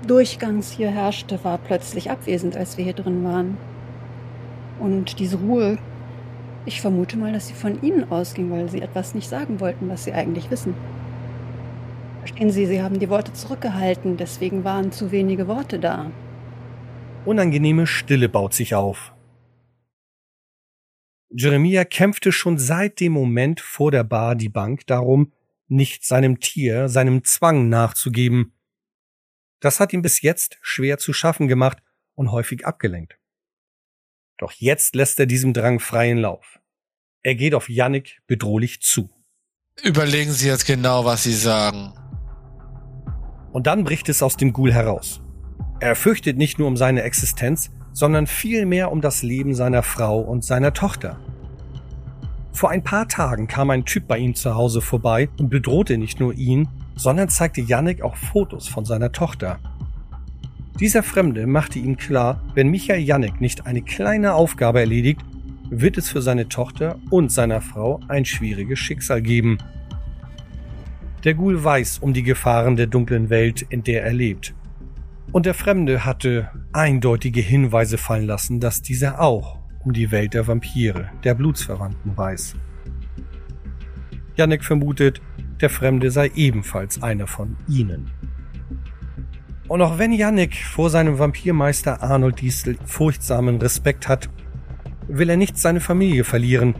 Durchgangs 0.08 0.72
hier 0.72 0.90
herrschte, 0.90 1.44
war 1.44 1.60
plötzlich 1.60 2.10
abwesend, 2.10 2.58
als 2.58 2.78
wir 2.78 2.84
hier 2.84 2.94
drin 2.94 3.24
waren. 3.24 3.58
Und 4.80 5.20
diese 5.20 5.38
Ruhe, 5.38 5.78
ich 6.66 6.82
vermute 6.82 7.18
mal, 7.18 7.32
dass 7.32 7.48
sie 7.48 7.54
von 7.54 7.80
Ihnen 7.84 8.12
ausging, 8.12 8.50
weil 8.50 8.68
Sie 8.70 8.82
etwas 8.82 9.14
nicht 9.14 9.30
sagen 9.30 9.60
wollten, 9.60 9.88
was 9.90 10.06
Sie 10.06 10.14
eigentlich 10.14 10.50
wissen. 10.50 10.74
Verstehen 12.22 12.52
Sie, 12.52 12.68
Sie 12.68 12.84
haben 12.84 13.00
die 13.00 13.10
Worte 13.10 13.34
zurückgehalten, 13.34 14.16
deswegen 14.16 14.64
waren 14.64 14.92
zu 14.92 15.12
wenige 15.12 15.48
Worte 15.48 15.80
da. 15.80 16.12
Unangenehme 17.26 17.88
Stille 17.88 18.30
baut 18.30 18.54
sich 18.54 18.76
auf. 18.76 19.12
Jeremia 21.32 21.84
kämpfte 21.84 22.32
schon 22.32 22.60
seit 22.60 23.00
dem 23.00 23.14
Moment 23.14 23.60
vor 23.60 23.90
der 23.90 24.04
Bar 24.04 24.36
die 24.36 24.50
Bank 24.50 24.86
darum, 24.86 25.34
nicht 25.68 26.06
seinem 26.06 26.40
Tier, 26.40 26.90
seinem 26.90 27.24
Zwang 27.24 27.70
nachzugeben. 27.70 28.54
Das 29.60 29.80
hat 29.80 29.92
ihm 29.92 30.04
bis 30.04 30.22
jetzt 30.22 30.60
schwer 30.62 31.00
zu 31.00 31.14
schaffen 31.14 31.48
gemacht 31.48 31.80
und 32.14 32.32
häufig 32.32 32.68
abgelenkt. 32.68 33.18
Doch 34.38 34.52
jetzt 34.52 34.96
lässt 34.96 35.20
er 35.20 35.26
diesem 35.26 35.54
Drang 35.54 35.80
freien 35.80 36.20
Lauf. 36.20 36.60
Er 37.24 37.34
geht 37.34 37.56
auf 37.56 37.68
Yannick 37.68 38.22
bedrohlich 38.28 38.82
zu. 38.82 39.10
Überlegen 39.82 40.32
Sie 40.32 40.48
jetzt 40.48 40.68
genau, 40.68 41.04
was 41.06 41.24
Sie 41.24 41.34
sagen. 41.34 41.94
Und 43.52 43.68
dann 43.68 43.84
bricht 43.84 44.10
es 44.10 44.24
aus 44.24 44.38
dem 44.38 44.54
Ghoul 44.54 44.74
heraus. 44.74 45.22
Er 45.80 45.96
fürchtet 45.96 46.38
nicht 46.38 46.60
nur 46.60 46.68
um 46.68 46.78
seine 46.78 47.04
Existenz, 47.04 47.72
sondern 47.94 48.28
vielmehr 48.28 48.92
um 48.92 49.02
das 49.02 49.24
Leben 49.24 49.54
seiner 49.54 49.84
Frau 49.84 50.20
und 50.20 50.44
seiner 50.44 50.74
Tochter. 50.74 51.18
Vor 52.54 52.70
ein 52.70 52.84
paar 52.84 53.08
Tagen 53.08 53.48
kam 53.48 53.70
ein 53.70 53.86
Typ 53.86 54.08
bei 54.08 54.18
ihm 54.18 54.36
zu 54.36 54.56
Hause 54.56 54.82
vorbei 54.82 55.30
und 55.40 55.50
bedrohte 55.50 55.98
nicht 55.98 56.20
nur 56.20 56.34
ihn, 56.34 56.68
sondern 56.96 57.30
zeigte 57.30 57.62
Yannick 57.62 58.02
auch 58.02 58.16
Fotos 58.16 58.68
von 58.68 58.86
seiner 58.86 59.12
Tochter. 59.12 59.60
Dieser 60.80 61.04
Fremde 61.04 61.48
machte 61.48 61.80
ihm 61.80 61.98
klar, 61.98 62.44
wenn 62.54 62.70
Michael 62.70 63.02
Yannick 63.02 63.42
nicht 63.42 63.66
eine 63.66 63.82
kleine 63.82 64.34
Aufgabe 64.34 64.80
erledigt, 64.80 65.22
wird 65.70 65.98
es 65.98 66.10
für 66.10 66.22
seine 66.22 66.50
Tochter 66.50 67.00
und 67.10 67.32
seiner 67.32 67.62
Frau 67.62 68.00
ein 68.08 68.26
schwieriges 68.26 68.80
Schicksal 68.80 69.22
geben. 69.22 69.58
Der 71.24 71.36
Ghoul 71.36 71.64
weiß 71.64 72.00
um 72.00 72.14
die 72.14 72.24
Gefahren 72.24 72.76
der 72.76 72.88
dunklen 72.88 73.30
Welt, 73.30 73.62
in 73.70 73.84
der 73.84 74.04
er 74.04 74.14
lebt. 74.14 74.56
Und 75.32 75.46
der 75.46 75.54
Fremde 75.54 76.04
hatte 76.04 76.50
eindeutige 76.74 77.42
Hinweise 77.42 78.00
fallen 78.00 78.26
lassen, 78.26 78.60
dass 78.60 78.82
dieser 78.82 79.22
auch 79.22 79.60
um 79.86 79.94
die 79.94 80.12
Welt 80.12 80.34
der 80.34 80.48
Vampire, 80.48 81.12
der 81.24 81.36
Blutsverwandten 81.36 82.18
weiß. 82.18 82.56
Yannick 84.36 84.64
vermutet, 84.64 85.22
der 85.62 85.70
Fremde 85.70 86.10
sei 86.10 86.32
ebenfalls 86.34 87.04
einer 87.04 87.28
von 87.28 87.56
ihnen. 87.68 88.10
Und 89.68 89.82
auch 89.82 90.00
wenn 90.00 90.12
Yannick 90.12 90.56
vor 90.56 90.90
seinem 90.90 91.20
Vampirmeister 91.20 92.02
Arnold 92.02 92.42
Diesel 92.42 92.78
furchtsamen 92.86 93.58
Respekt 93.58 94.08
hat, 94.08 94.30
will 95.08 95.30
er 95.30 95.38
nicht 95.38 95.58
seine 95.58 95.82
Familie 95.82 96.24
verlieren. 96.24 96.76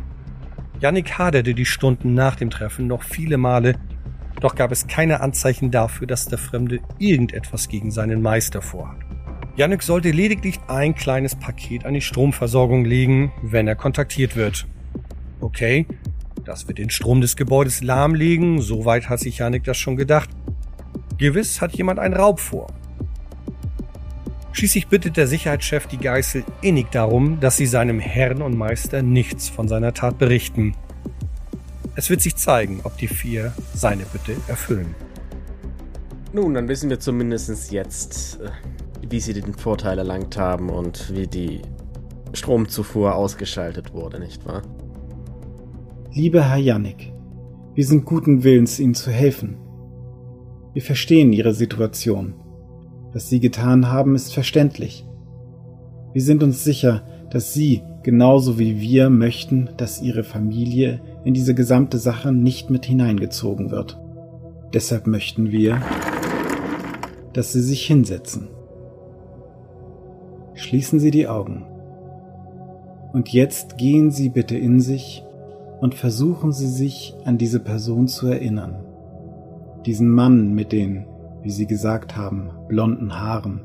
Yannick 0.80 1.20
haderte 1.20 1.54
die 1.54 1.66
Stunden 1.66 2.16
nach 2.16 2.36
dem 2.36 2.50
Treffen 2.50 2.88
noch 2.88 3.04
viele 3.04 3.38
Male 3.38 3.76
doch 4.42 4.56
gab 4.56 4.72
es 4.72 4.88
keine 4.88 5.22
Anzeichen 5.22 5.72
dafür, 5.72 6.08
dass 6.08 6.26
der 6.26 6.38
Fremde 6.38 6.80
irgendetwas 7.00 7.70
gegen 7.70 7.92
seinen 7.92 8.22
Meister 8.22 8.62
vorhat. 8.62 8.98
Yannick 9.56 9.84
sollte 9.84 10.12
lediglich 10.12 10.60
ein 10.68 10.96
kleines 10.96 11.36
Paket 11.36 11.86
an 11.86 11.94
die 11.94 12.02
Stromversorgung 12.02 12.84
legen, 12.84 13.32
wenn 13.42 13.68
er 13.68 13.76
kontaktiert 13.76 14.36
wird. 14.36 14.66
Okay, 15.40 15.86
das 16.44 16.68
wird 16.68 16.80
den 16.80 16.90
Strom 16.90 17.22
des 17.22 17.36
Gebäudes 17.36 17.82
lahmlegen, 17.82 18.62
soweit 18.62 19.10
hat 19.10 19.20
sich 19.20 19.38
Yannick 19.38 19.64
das 19.64 19.78
schon 19.78 19.96
gedacht. 19.96 20.30
Gewiss 21.18 21.62
hat 21.62 21.74
jemand 21.74 22.00
einen 22.00 22.16
Raub 22.16 22.40
vor. 22.40 22.68
Schließlich 24.54 24.88
bittet 24.88 25.18
der 25.18 25.28
Sicherheitschef 25.28 25.88
die 25.88 25.98
Geißel 25.98 26.44
innig 26.62 26.90
darum, 26.92 27.40
dass 27.40 27.58
sie 27.58 27.68
seinem 27.68 28.00
Herrn 28.00 28.42
und 28.42 28.58
Meister 28.58 29.02
nichts 29.02 29.48
von 29.50 29.68
seiner 29.68 29.94
Tat 29.94 30.18
berichten. 30.18 30.76
Es 32.02 32.10
wird 32.10 32.22
sich 32.22 32.36
zeigen, 32.36 32.82
ob 32.84 32.98
die 32.98 33.08
vier 33.08 33.54
seine 33.76 34.06
Bitte 34.12 34.36
erfüllen. 34.48 34.96
Nun, 36.34 36.56
dann 36.56 36.68
wissen 36.68 36.90
wir 36.90 37.00
zumindest 37.00 37.72
jetzt, 37.72 38.40
äh, 38.42 38.50
wie 39.08 39.20
sie 39.20 39.34
den 39.34 39.54
Vorteil 39.54 40.00
erlangt 40.00 40.36
haben 40.36 40.72
und 40.72 41.14
wie 41.14 41.28
die 41.28 41.62
Stromzufuhr 42.34 43.14
ausgeschaltet 43.14 43.94
wurde, 43.94 44.20
nicht 44.20 44.48
wahr? 44.48 44.64
Lieber 46.12 46.50
Herr 46.50 46.58
Jannik, 46.58 47.14
wir 47.76 47.86
sind 47.86 48.06
guten 48.06 48.44
Willens, 48.44 48.80
Ihnen 48.80 48.96
zu 48.96 49.12
helfen. 49.12 49.58
Wir 50.74 50.82
verstehen 50.82 51.32
Ihre 51.32 51.54
Situation. 51.54 52.34
Was 53.14 53.30
Sie 53.30 53.40
getan 53.40 53.92
haben, 53.92 54.16
ist 54.16 54.34
verständlich. 54.34 55.06
Wir 56.14 56.24
sind 56.24 56.42
uns 56.42 56.64
sicher, 56.64 57.06
dass 57.30 57.54
Sie, 57.54 57.84
genauso 58.02 58.58
wie 58.58 58.82
wir, 58.82 59.12
möchten, 59.12 59.70
dass 59.78 60.02
Ihre 60.02 60.24
Familie 60.24 61.00
in 61.24 61.34
diese 61.34 61.54
gesamte 61.54 61.98
Sache 61.98 62.32
nicht 62.32 62.70
mit 62.70 62.86
hineingezogen 62.86 63.72
wird. 63.72 64.00
Deshalb 64.74 65.08
möchten 65.08 65.52
wir, 65.52 65.82
dass 67.34 67.54
Sie 67.54 67.62
sich 67.62 67.86
hinsetzen. 67.86 68.50
Schließen 70.54 71.00
Sie 71.00 71.12
die 71.12 71.28
Augen. 71.28 71.66
Und 73.14 73.30
jetzt 73.30 73.78
gehen 73.78 74.12
Sie 74.12 74.30
bitte 74.30 74.58
in 74.58 74.80
sich 74.80 75.24
und 75.82 75.96
versuchen 75.96 76.52
Sie 76.54 76.68
sich 76.68 77.16
an 77.26 77.38
diese 77.38 77.60
Person 77.60 78.08
zu 78.08 78.28
erinnern. 78.28 78.84
Diesen 79.86 80.10
Mann 80.10 80.54
mit 80.54 80.72
den, 80.72 81.06
wie 81.42 81.50
Sie 81.50 81.66
gesagt 81.66 82.16
haben, 82.16 82.52
blonden 82.68 83.20
Haaren, 83.20 83.62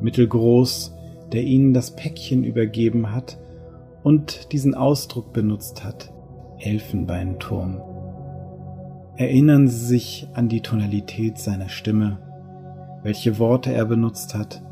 mittelgroß, 0.00 0.94
der 1.32 1.44
Ihnen 1.44 1.72
das 1.72 1.92
Päckchen 1.92 2.44
übergeben 2.44 3.14
hat 3.14 3.38
und 4.02 4.52
diesen 4.52 4.74
Ausdruck 4.74 5.32
benutzt 5.32 5.84
hat, 5.84 6.12
Elfenbeinturm. 6.58 7.80
Erinnern 9.16 9.68
Sie 9.68 9.86
sich 9.86 10.28
an 10.34 10.48
die 10.48 10.60
Tonalität 10.60 11.38
seiner 11.38 11.68
Stimme, 11.68 12.18
welche 13.02 13.38
Worte 13.38 13.72
er 13.72 13.84
benutzt 13.84 14.34
hat, 14.34 14.62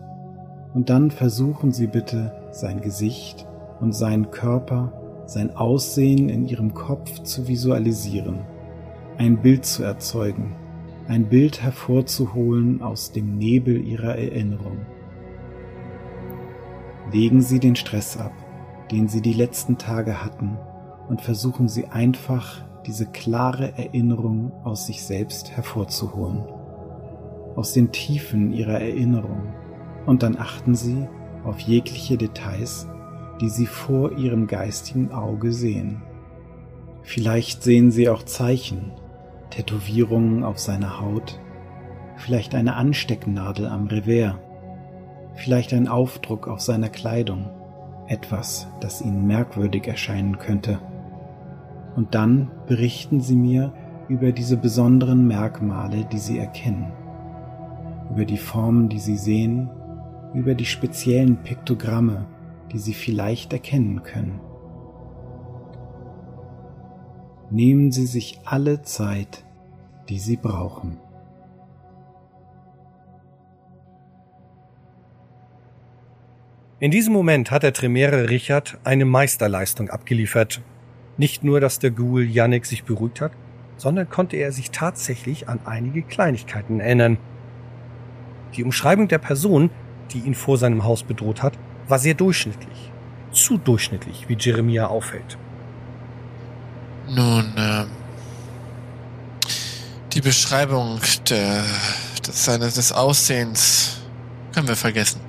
und 0.74 0.90
dann 0.90 1.10
versuchen 1.10 1.72
Sie 1.72 1.86
bitte 1.86 2.32
sein 2.50 2.80
Gesicht 2.80 3.46
und 3.80 3.92
seinen 3.92 4.30
Körper, 4.30 4.92
sein 5.26 5.56
Aussehen 5.56 6.28
in 6.28 6.46
Ihrem 6.46 6.74
Kopf 6.74 7.22
zu 7.22 7.48
visualisieren, 7.48 8.40
ein 9.16 9.40
Bild 9.40 9.64
zu 9.64 9.82
erzeugen, 9.82 10.56
ein 11.06 11.28
Bild 11.28 11.62
hervorzuholen 11.62 12.82
aus 12.82 13.12
dem 13.12 13.38
Nebel 13.38 13.86
Ihrer 13.86 14.16
Erinnerung. 14.16 14.78
Legen 17.12 17.40
Sie 17.40 17.60
den 17.60 17.76
Stress 17.76 18.16
ab, 18.16 18.32
den 18.90 19.08
Sie 19.08 19.20
die 19.20 19.32
letzten 19.32 19.78
Tage 19.78 20.24
hatten, 20.24 20.58
und 21.08 21.20
versuchen 21.20 21.68
Sie 21.68 21.86
einfach 21.86 22.62
diese 22.86 23.06
klare 23.06 23.76
Erinnerung 23.78 24.52
aus 24.64 24.86
sich 24.86 25.04
selbst 25.04 25.52
hervorzuholen, 25.52 26.44
aus 27.56 27.72
den 27.72 27.92
Tiefen 27.92 28.52
ihrer 28.52 28.80
Erinnerung, 28.80 29.54
und 30.06 30.22
dann 30.22 30.36
achten 30.36 30.74
Sie 30.74 31.08
auf 31.44 31.60
jegliche 31.60 32.16
Details, 32.18 32.86
die 33.40 33.48
Sie 33.48 33.66
vor 33.66 34.12
Ihrem 34.18 34.46
geistigen 34.46 35.12
Auge 35.12 35.52
sehen. 35.52 36.02
Vielleicht 37.02 37.62
sehen 37.62 37.90
Sie 37.90 38.08
auch 38.08 38.22
Zeichen, 38.22 38.92
Tätowierungen 39.50 40.44
auf 40.44 40.58
seiner 40.58 41.00
Haut, 41.00 41.40
vielleicht 42.16 42.54
eine 42.54 42.76
Anstecknadel 42.76 43.66
am 43.66 43.86
Revers, 43.86 44.36
vielleicht 45.34 45.72
ein 45.72 45.88
Aufdruck 45.88 46.48
auf 46.48 46.60
seiner 46.60 46.88
Kleidung, 46.88 47.50
etwas, 48.06 48.68
das 48.80 49.00
Ihnen 49.00 49.26
merkwürdig 49.26 49.86
erscheinen 49.86 50.38
könnte 50.38 50.78
und 51.96 52.14
dann 52.14 52.50
berichten 52.66 53.20
Sie 53.20 53.36
mir 53.36 53.72
über 54.08 54.32
diese 54.32 54.56
besonderen 54.56 55.26
Merkmale, 55.26 56.04
die 56.10 56.18
Sie 56.18 56.38
erkennen, 56.38 56.92
über 58.10 58.24
die 58.24 58.36
Formen, 58.36 58.88
die 58.88 58.98
Sie 58.98 59.16
sehen, 59.16 59.70
über 60.34 60.54
die 60.54 60.66
speziellen 60.66 61.36
Piktogramme, 61.42 62.26
die 62.72 62.78
Sie 62.78 62.94
vielleicht 62.94 63.52
erkennen 63.52 64.02
können. 64.02 64.40
Nehmen 67.50 67.92
Sie 67.92 68.06
sich 68.06 68.40
alle 68.44 68.82
Zeit, 68.82 69.44
die 70.08 70.18
Sie 70.18 70.36
brauchen. 70.36 70.98
In 76.80 76.90
diesem 76.90 77.14
Moment 77.14 77.50
hat 77.50 77.62
der 77.62 77.72
Tremere 77.72 78.28
Richard 78.28 78.78
eine 78.84 79.04
Meisterleistung 79.04 79.88
abgeliefert 79.88 80.60
nicht 81.16 81.44
nur, 81.44 81.60
dass 81.60 81.78
der 81.78 81.90
Ghoul 81.90 82.24
Yannick 82.24 82.66
sich 82.66 82.84
beruhigt 82.84 83.20
hat, 83.20 83.32
sondern 83.76 84.08
konnte 84.08 84.36
er 84.36 84.52
sich 84.52 84.70
tatsächlich 84.70 85.48
an 85.48 85.60
einige 85.64 86.02
Kleinigkeiten 86.02 86.80
erinnern. 86.80 87.18
Die 88.56 88.64
Umschreibung 88.64 89.08
der 89.08 89.18
Person, 89.18 89.70
die 90.12 90.20
ihn 90.20 90.34
vor 90.34 90.58
seinem 90.58 90.84
Haus 90.84 91.02
bedroht 91.02 91.42
hat, 91.42 91.58
war 91.88 91.98
sehr 91.98 92.14
durchschnittlich. 92.14 92.90
Zu 93.32 93.58
durchschnittlich, 93.58 94.28
wie 94.28 94.36
Jeremia 94.38 94.86
auffällt. 94.86 95.36
Nun, 97.08 97.52
äh, 97.56 97.84
die 100.12 100.20
Beschreibung 100.20 101.00
der, 101.28 101.64
des, 102.26 102.44
seines, 102.44 102.74
des 102.74 102.92
Aussehens 102.92 103.98
können 104.52 104.68
wir 104.68 104.76
vergessen. 104.76 105.20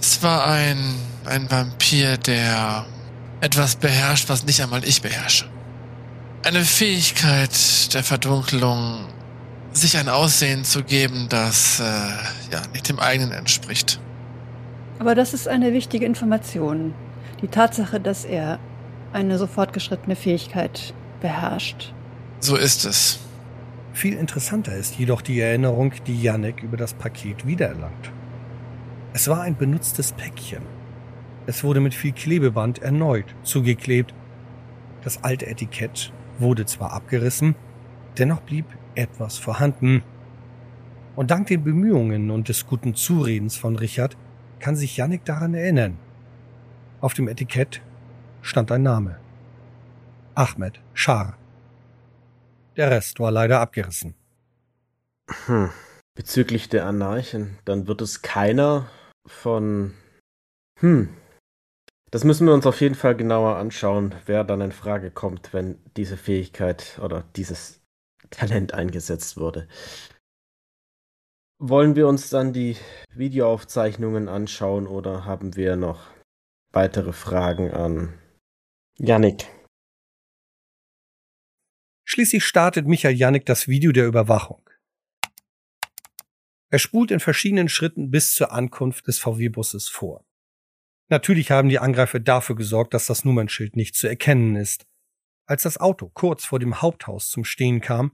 Es 0.00 0.22
war 0.22 0.46
ein, 0.46 0.78
ein 1.24 1.48
Vampir, 1.50 2.16
der 2.16 2.84
etwas 3.40 3.76
beherrscht, 3.76 4.28
was 4.28 4.44
nicht 4.44 4.62
einmal 4.62 4.84
ich 4.84 5.02
beherrsche. 5.02 5.46
Eine 6.44 6.62
Fähigkeit 6.62 7.94
der 7.94 8.02
Verdunkelung, 8.02 9.06
sich 9.72 9.96
ein 9.96 10.08
Aussehen 10.08 10.64
zu 10.64 10.82
geben, 10.82 11.26
das 11.28 11.80
äh, 11.80 11.82
ja 12.52 12.62
nicht 12.72 12.88
dem 12.88 12.98
eigenen 12.98 13.32
entspricht. 13.32 14.00
Aber 14.98 15.14
das 15.14 15.34
ist 15.34 15.46
eine 15.46 15.72
wichtige 15.72 16.06
Information. 16.06 16.94
Die 17.42 17.48
Tatsache, 17.48 18.00
dass 18.00 18.24
er 18.24 18.58
eine 19.12 19.38
so 19.38 19.46
fortgeschrittene 19.46 20.16
Fähigkeit 20.16 20.94
beherrscht. 21.20 21.92
So 22.40 22.56
ist 22.56 22.84
es. 22.84 23.20
Viel 23.92 24.14
interessanter 24.14 24.74
ist 24.76 24.96
jedoch 24.98 25.22
die 25.22 25.40
Erinnerung, 25.40 25.92
die 26.06 26.20
Yannick 26.20 26.62
über 26.62 26.76
das 26.76 26.94
Paket 26.94 27.46
wiedererlangt. 27.46 28.12
Es 29.12 29.26
war 29.28 29.42
ein 29.42 29.56
benutztes 29.56 30.12
Päckchen. 30.12 30.62
Es 31.48 31.64
wurde 31.64 31.80
mit 31.80 31.94
viel 31.94 32.12
Klebeband 32.12 32.80
erneut 32.80 33.24
zugeklebt. 33.42 34.12
Das 35.02 35.24
alte 35.24 35.46
Etikett 35.46 36.12
wurde 36.38 36.66
zwar 36.66 36.92
abgerissen, 36.92 37.54
dennoch 38.18 38.42
blieb 38.42 38.66
etwas 38.94 39.38
vorhanden. 39.38 40.02
Und 41.16 41.30
dank 41.30 41.46
den 41.46 41.64
Bemühungen 41.64 42.30
und 42.30 42.50
des 42.50 42.66
guten 42.66 42.94
Zuredens 42.94 43.56
von 43.56 43.76
Richard 43.76 44.14
kann 44.60 44.76
sich 44.76 44.98
Yannick 44.98 45.24
daran 45.24 45.54
erinnern. 45.54 45.96
Auf 47.00 47.14
dem 47.14 47.28
Etikett 47.28 47.80
stand 48.42 48.70
ein 48.70 48.82
Name. 48.82 49.18
Ahmed 50.34 50.82
Schar. 50.92 51.38
Der 52.76 52.90
Rest 52.90 53.20
war 53.20 53.30
leider 53.30 53.60
abgerissen. 53.60 54.14
Hm. 55.46 55.70
Bezüglich 56.14 56.68
der 56.68 56.84
Anarchen, 56.84 57.56
dann 57.64 57.86
wird 57.86 58.02
es 58.02 58.20
keiner 58.20 58.90
von. 59.26 59.94
Hm. 60.80 61.08
Das 62.10 62.24
müssen 62.24 62.46
wir 62.46 62.54
uns 62.54 62.64
auf 62.64 62.80
jeden 62.80 62.94
Fall 62.94 63.16
genauer 63.16 63.56
anschauen, 63.56 64.14
wer 64.24 64.42
dann 64.42 64.62
in 64.62 64.72
Frage 64.72 65.10
kommt, 65.10 65.52
wenn 65.52 65.78
diese 65.96 66.16
Fähigkeit 66.16 66.98
oder 67.02 67.24
dieses 67.36 67.82
Talent 68.30 68.72
eingesetzt 68.72 69.36
wurde. 69.36 69.68
Wollen 71.60 71.96
wir 71.96 72.06
uns 72.06 72.30
dann 72.30 72.52
die 72.52 72.76
Videoaufzeichnungen 73.14 74.28
anschauen 74.28 74.86
oder 74.86 75.24
haben 75.24 75.56
wir 75.56 75.76
noch 75.76 76.06
weitere 76.72 77.12
Fragen 77.12 77.72
an 77.72 78.18
Yannick? 78.96 79.46
Schließlich 82.06 82.44
startet 82.44 82.86
Michael 82.86 83.16
Yannick 83.16 83.44
das 83.44 83.68
Video 83.68 83.92
der 83.92 84.06
Überwachung. 84.06 84.62
Er 86.70 86.78
spult 86.78 87.10
in 87.10 87.20
verschiedenen 87.20 87.68
Schritten 87.68 88.10
bis 88.10 88.34
zur 88.34 88.52
Ankunft 88.52 89.06
des 89.08 89.18
VW-Busses 89.18 89.88
vor. 89.88 90.27
Natürlich 91.08 91.50
haben 91.50 91.70
die 91.70 91.78
Angreifer 91.78 92.20
dafür 92.20 92.56
gesorgt, 92.56 92.92
dass 92.92 93.06
das 93.06 93.24
Nummernschild 93.24 93.76
nicht 93.76 93.94
zu 93.94 94.06
erkennen 94.06 94.56
ist. 94.56 94.86
Als 95.46 95.62
das 95.62 95.78
Auto 95.78 96.10
kurz 96.10 96.44
vor 96.44 96.58
dem 96.58 96.82
Haupthaus 96.82 97.30
zum 97.30 97.44
Stehen 97.44 97.80
kam, 97.80 98.12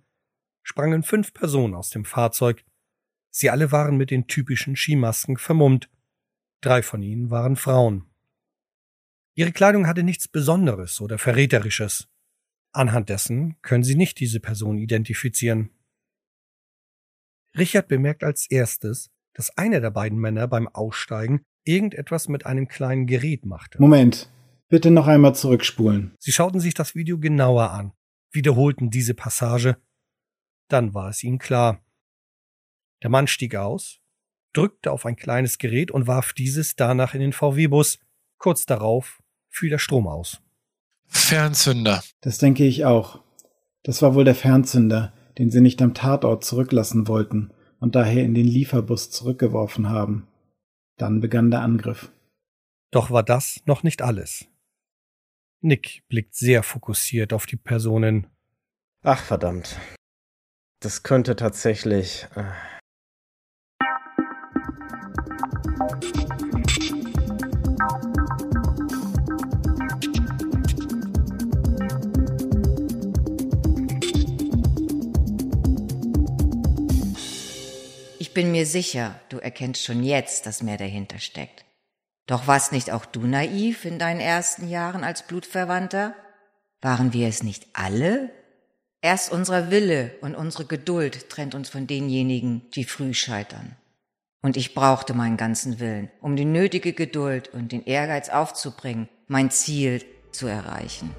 sprangen 0.63 1.03
fünf 1.03 1.35
Personen 1.35 1.75
aus 1.75 1.91
dem 1.91 2.05
Fahrzeug. 2.05 2.65
Sie 3.31 3.51
alle 3.51 3.73
waren 3.73 3.97
mit 3.97 4.13
den 4.13 4.29
typischen 4.29 4.77
Skimasken 4.77 5.37
vermummt. 5.37 5.91
Drei 6.61 6.83
von 6.83 7.03
ihnen 7.03 7.31
waren 7.31 7.57
Frauen. 7.57 8.09
Ihre 9.35 9.51
Kleidung 9.51 9.89
hatte 9.89 10.05
nichts 10.05 10.29
Besonderes 10.29 11.01
oder 11.01 11.19
Verräterisches. 11.19 12.09
Anhand 12.71 13.09
dessen 13.09 13.61
können 13.63 13.83
sie 13.83 13.97
nicht 13.97 14.21
diese 14.21 14.39
Person 14.39 14.79
identifizieren. 14.79 15.71
Richard 17.57 17.89
bemerkt 17.89 18.23
als 18.23 18.49
erstes, 18.49 19.11
dass 19.33 19.57
einer 19.57 19.81
der 19.81 19.91
beiden 19.91 20.19
Männer 20.19 20.47
beim 20.47 20.69
Aussteigen 20.69 21.45
irgendetwas 21.65 22.29
mit 22.29 22.47
einem 22.47 22.69
kleinen 22.69 23.07
Gerät 23.07 23.45
machte. 23.45 23.81
Moment, 23.81 24.31
bitte 24.69 24.91
noch 24.91 25.07
einmal 25.07 25.35
zurückspulen. 25.35 26.15
Sie 26.19 26.33
schauten 26.33 26.61
sich 26.61 26.75
das 26.75 26.95
Video 26.95 27.19
genauer 27.19 27.71
an, 27.71 27.93
wiederholten 28.33 28.91
diese 28.91 29.15
Passage. 29.15 29.77
Dann 30.69 30.95
war 30.95 31.11
es 31.11 31.23
ihnen 31.23 31.39
klar. 31.39 31.81
Der 33.03 33.11
Mann 33.11 33.27
stieg 33.27 33.55
aus, 33.55 34.01
drückte 34.53 34.93
auf 34.93 35.05
ein 35.05 35.17
kleines 35.17 35.59
Gerät 35.59 35.91
und 35.91 36.07
warf 36.07 36.33
dieses 36.33 36.77
danach 36.77 37.15
in 37.15 37.21
den 37.21 37.33
VW-Bus. 37.33 37.99
Kurz 38.39 38.67
darauf 38.67 39.23
fiel 39.49 39.71
der 39.71 39.79
Strom 39.79 40.07
aus. 40.07 40.41
Fernzünder. 41.07 42.03
Das 42.23 42.39
denke 42.39 42.65
ich 42.65 42.85
auch. 42.85 43.21
Das 43.83 44.01
war 44.03 44.15
wohl 44.15 44.25
der 44.25 44.35
Fernzünder, 44.35 45.13
den 45.39 45.51
sie 45.51 45.61
nicht 45.61 45.83
am 45.83 45.95
Tatort 45.95 46.45
zurücklassen 46.45 47.07
wollten 47.07 47.51
und 47.79 47.95
daher 47.95 48.25
in 48.25 48.35
den 48.35 48.47
Lieferbus 48.47 49.11
zurückgeworfen 49.11 49.91
haben. 49.91 50.27
Dann 50.97 51.21
begann 51.21 51.51
der 51.51 51.61
Angriff. 51.61 52.13
Doch 52.91 53.11
war 53.11 53.23
das 53.23 53.61
noch 53.67 53.83
nicht 53.83 54.03
alles. 54.03 54.47
Nick 55.61 56.03
blickt 56.09 56.35
sehr 56.35 56.63
fokussiert 56.63 57.33
auf 57.33 57.47
die 57.47 57.57
Personen. 57.57 58.29
Ach 59.03 59.23
verdammt. 59.23 59.81
Das 60.81 61.03
könnte 61.03 61.37
tatsächlich. 61.37 62.27
Äh 62.37 62.53
Ich 78.35 78.43
bin 78.43 78.51
mir 78.51 78.67
sicher, 78.67 79.21
du 79.29 79.39
erkennst 79.39 79.85
schon 79.85 80.03
jetzt, 80.03 80.47
dass 80.47 80.61
mehr 80.61 80.77
dahinter 80.77 81.21
steckt. 81.21 81.65
Doch 82.27 82.49
warst 82.49 82.73
nicht 82.73 82.91
auch 82.91 83.05
du 83.05 83.21
naiv 83.21 83.85
in 83.85 84.01
deinen 84.01 84.19
ersten 84.19 84.69
Jahren 84.69 85.05
als 85.05 85.25
Blutverwandter? 85.25 86.17
Waren 86.81 87.13
wir 87.13 87.29
es 87.29 87.45
nicht 87.45 87.69
alle? 87.75 88.31
Erst 89.01 89.31
unser 89.31 89.71
Wille 89.71 90.17
und 90.21 90.35
unsere 90.35 90.65
Geduld 90.65 91.31
trennt 91.31 91.55
uns 91.55 91.69
von 91.69 91.87
denjenigen, 91.87 92.69
die 92.73 92.83
früh 92.83 93.15
scheitern. 93.15 93.77
Und 94.43 94.57
ich 94.57 94.75
brauchte 94.75 95.15
meinen 95.15 95.37
ganzen 95.37 95.79
Willen, 95.79 96.11
um 96.21 96.35
die 96.35 96.45
nötige 96.45 96.93
Geduld 96.93 97.55
und 97.55 97.71
den 97.71 97.85
Ehrgeiz 97.85 98.31
aufzubringen, 98.31 99.09
mein 99.29 99.53
Ziel 99.53 100.05
zu 100.33 100.49
erreichen. 100.49 101.15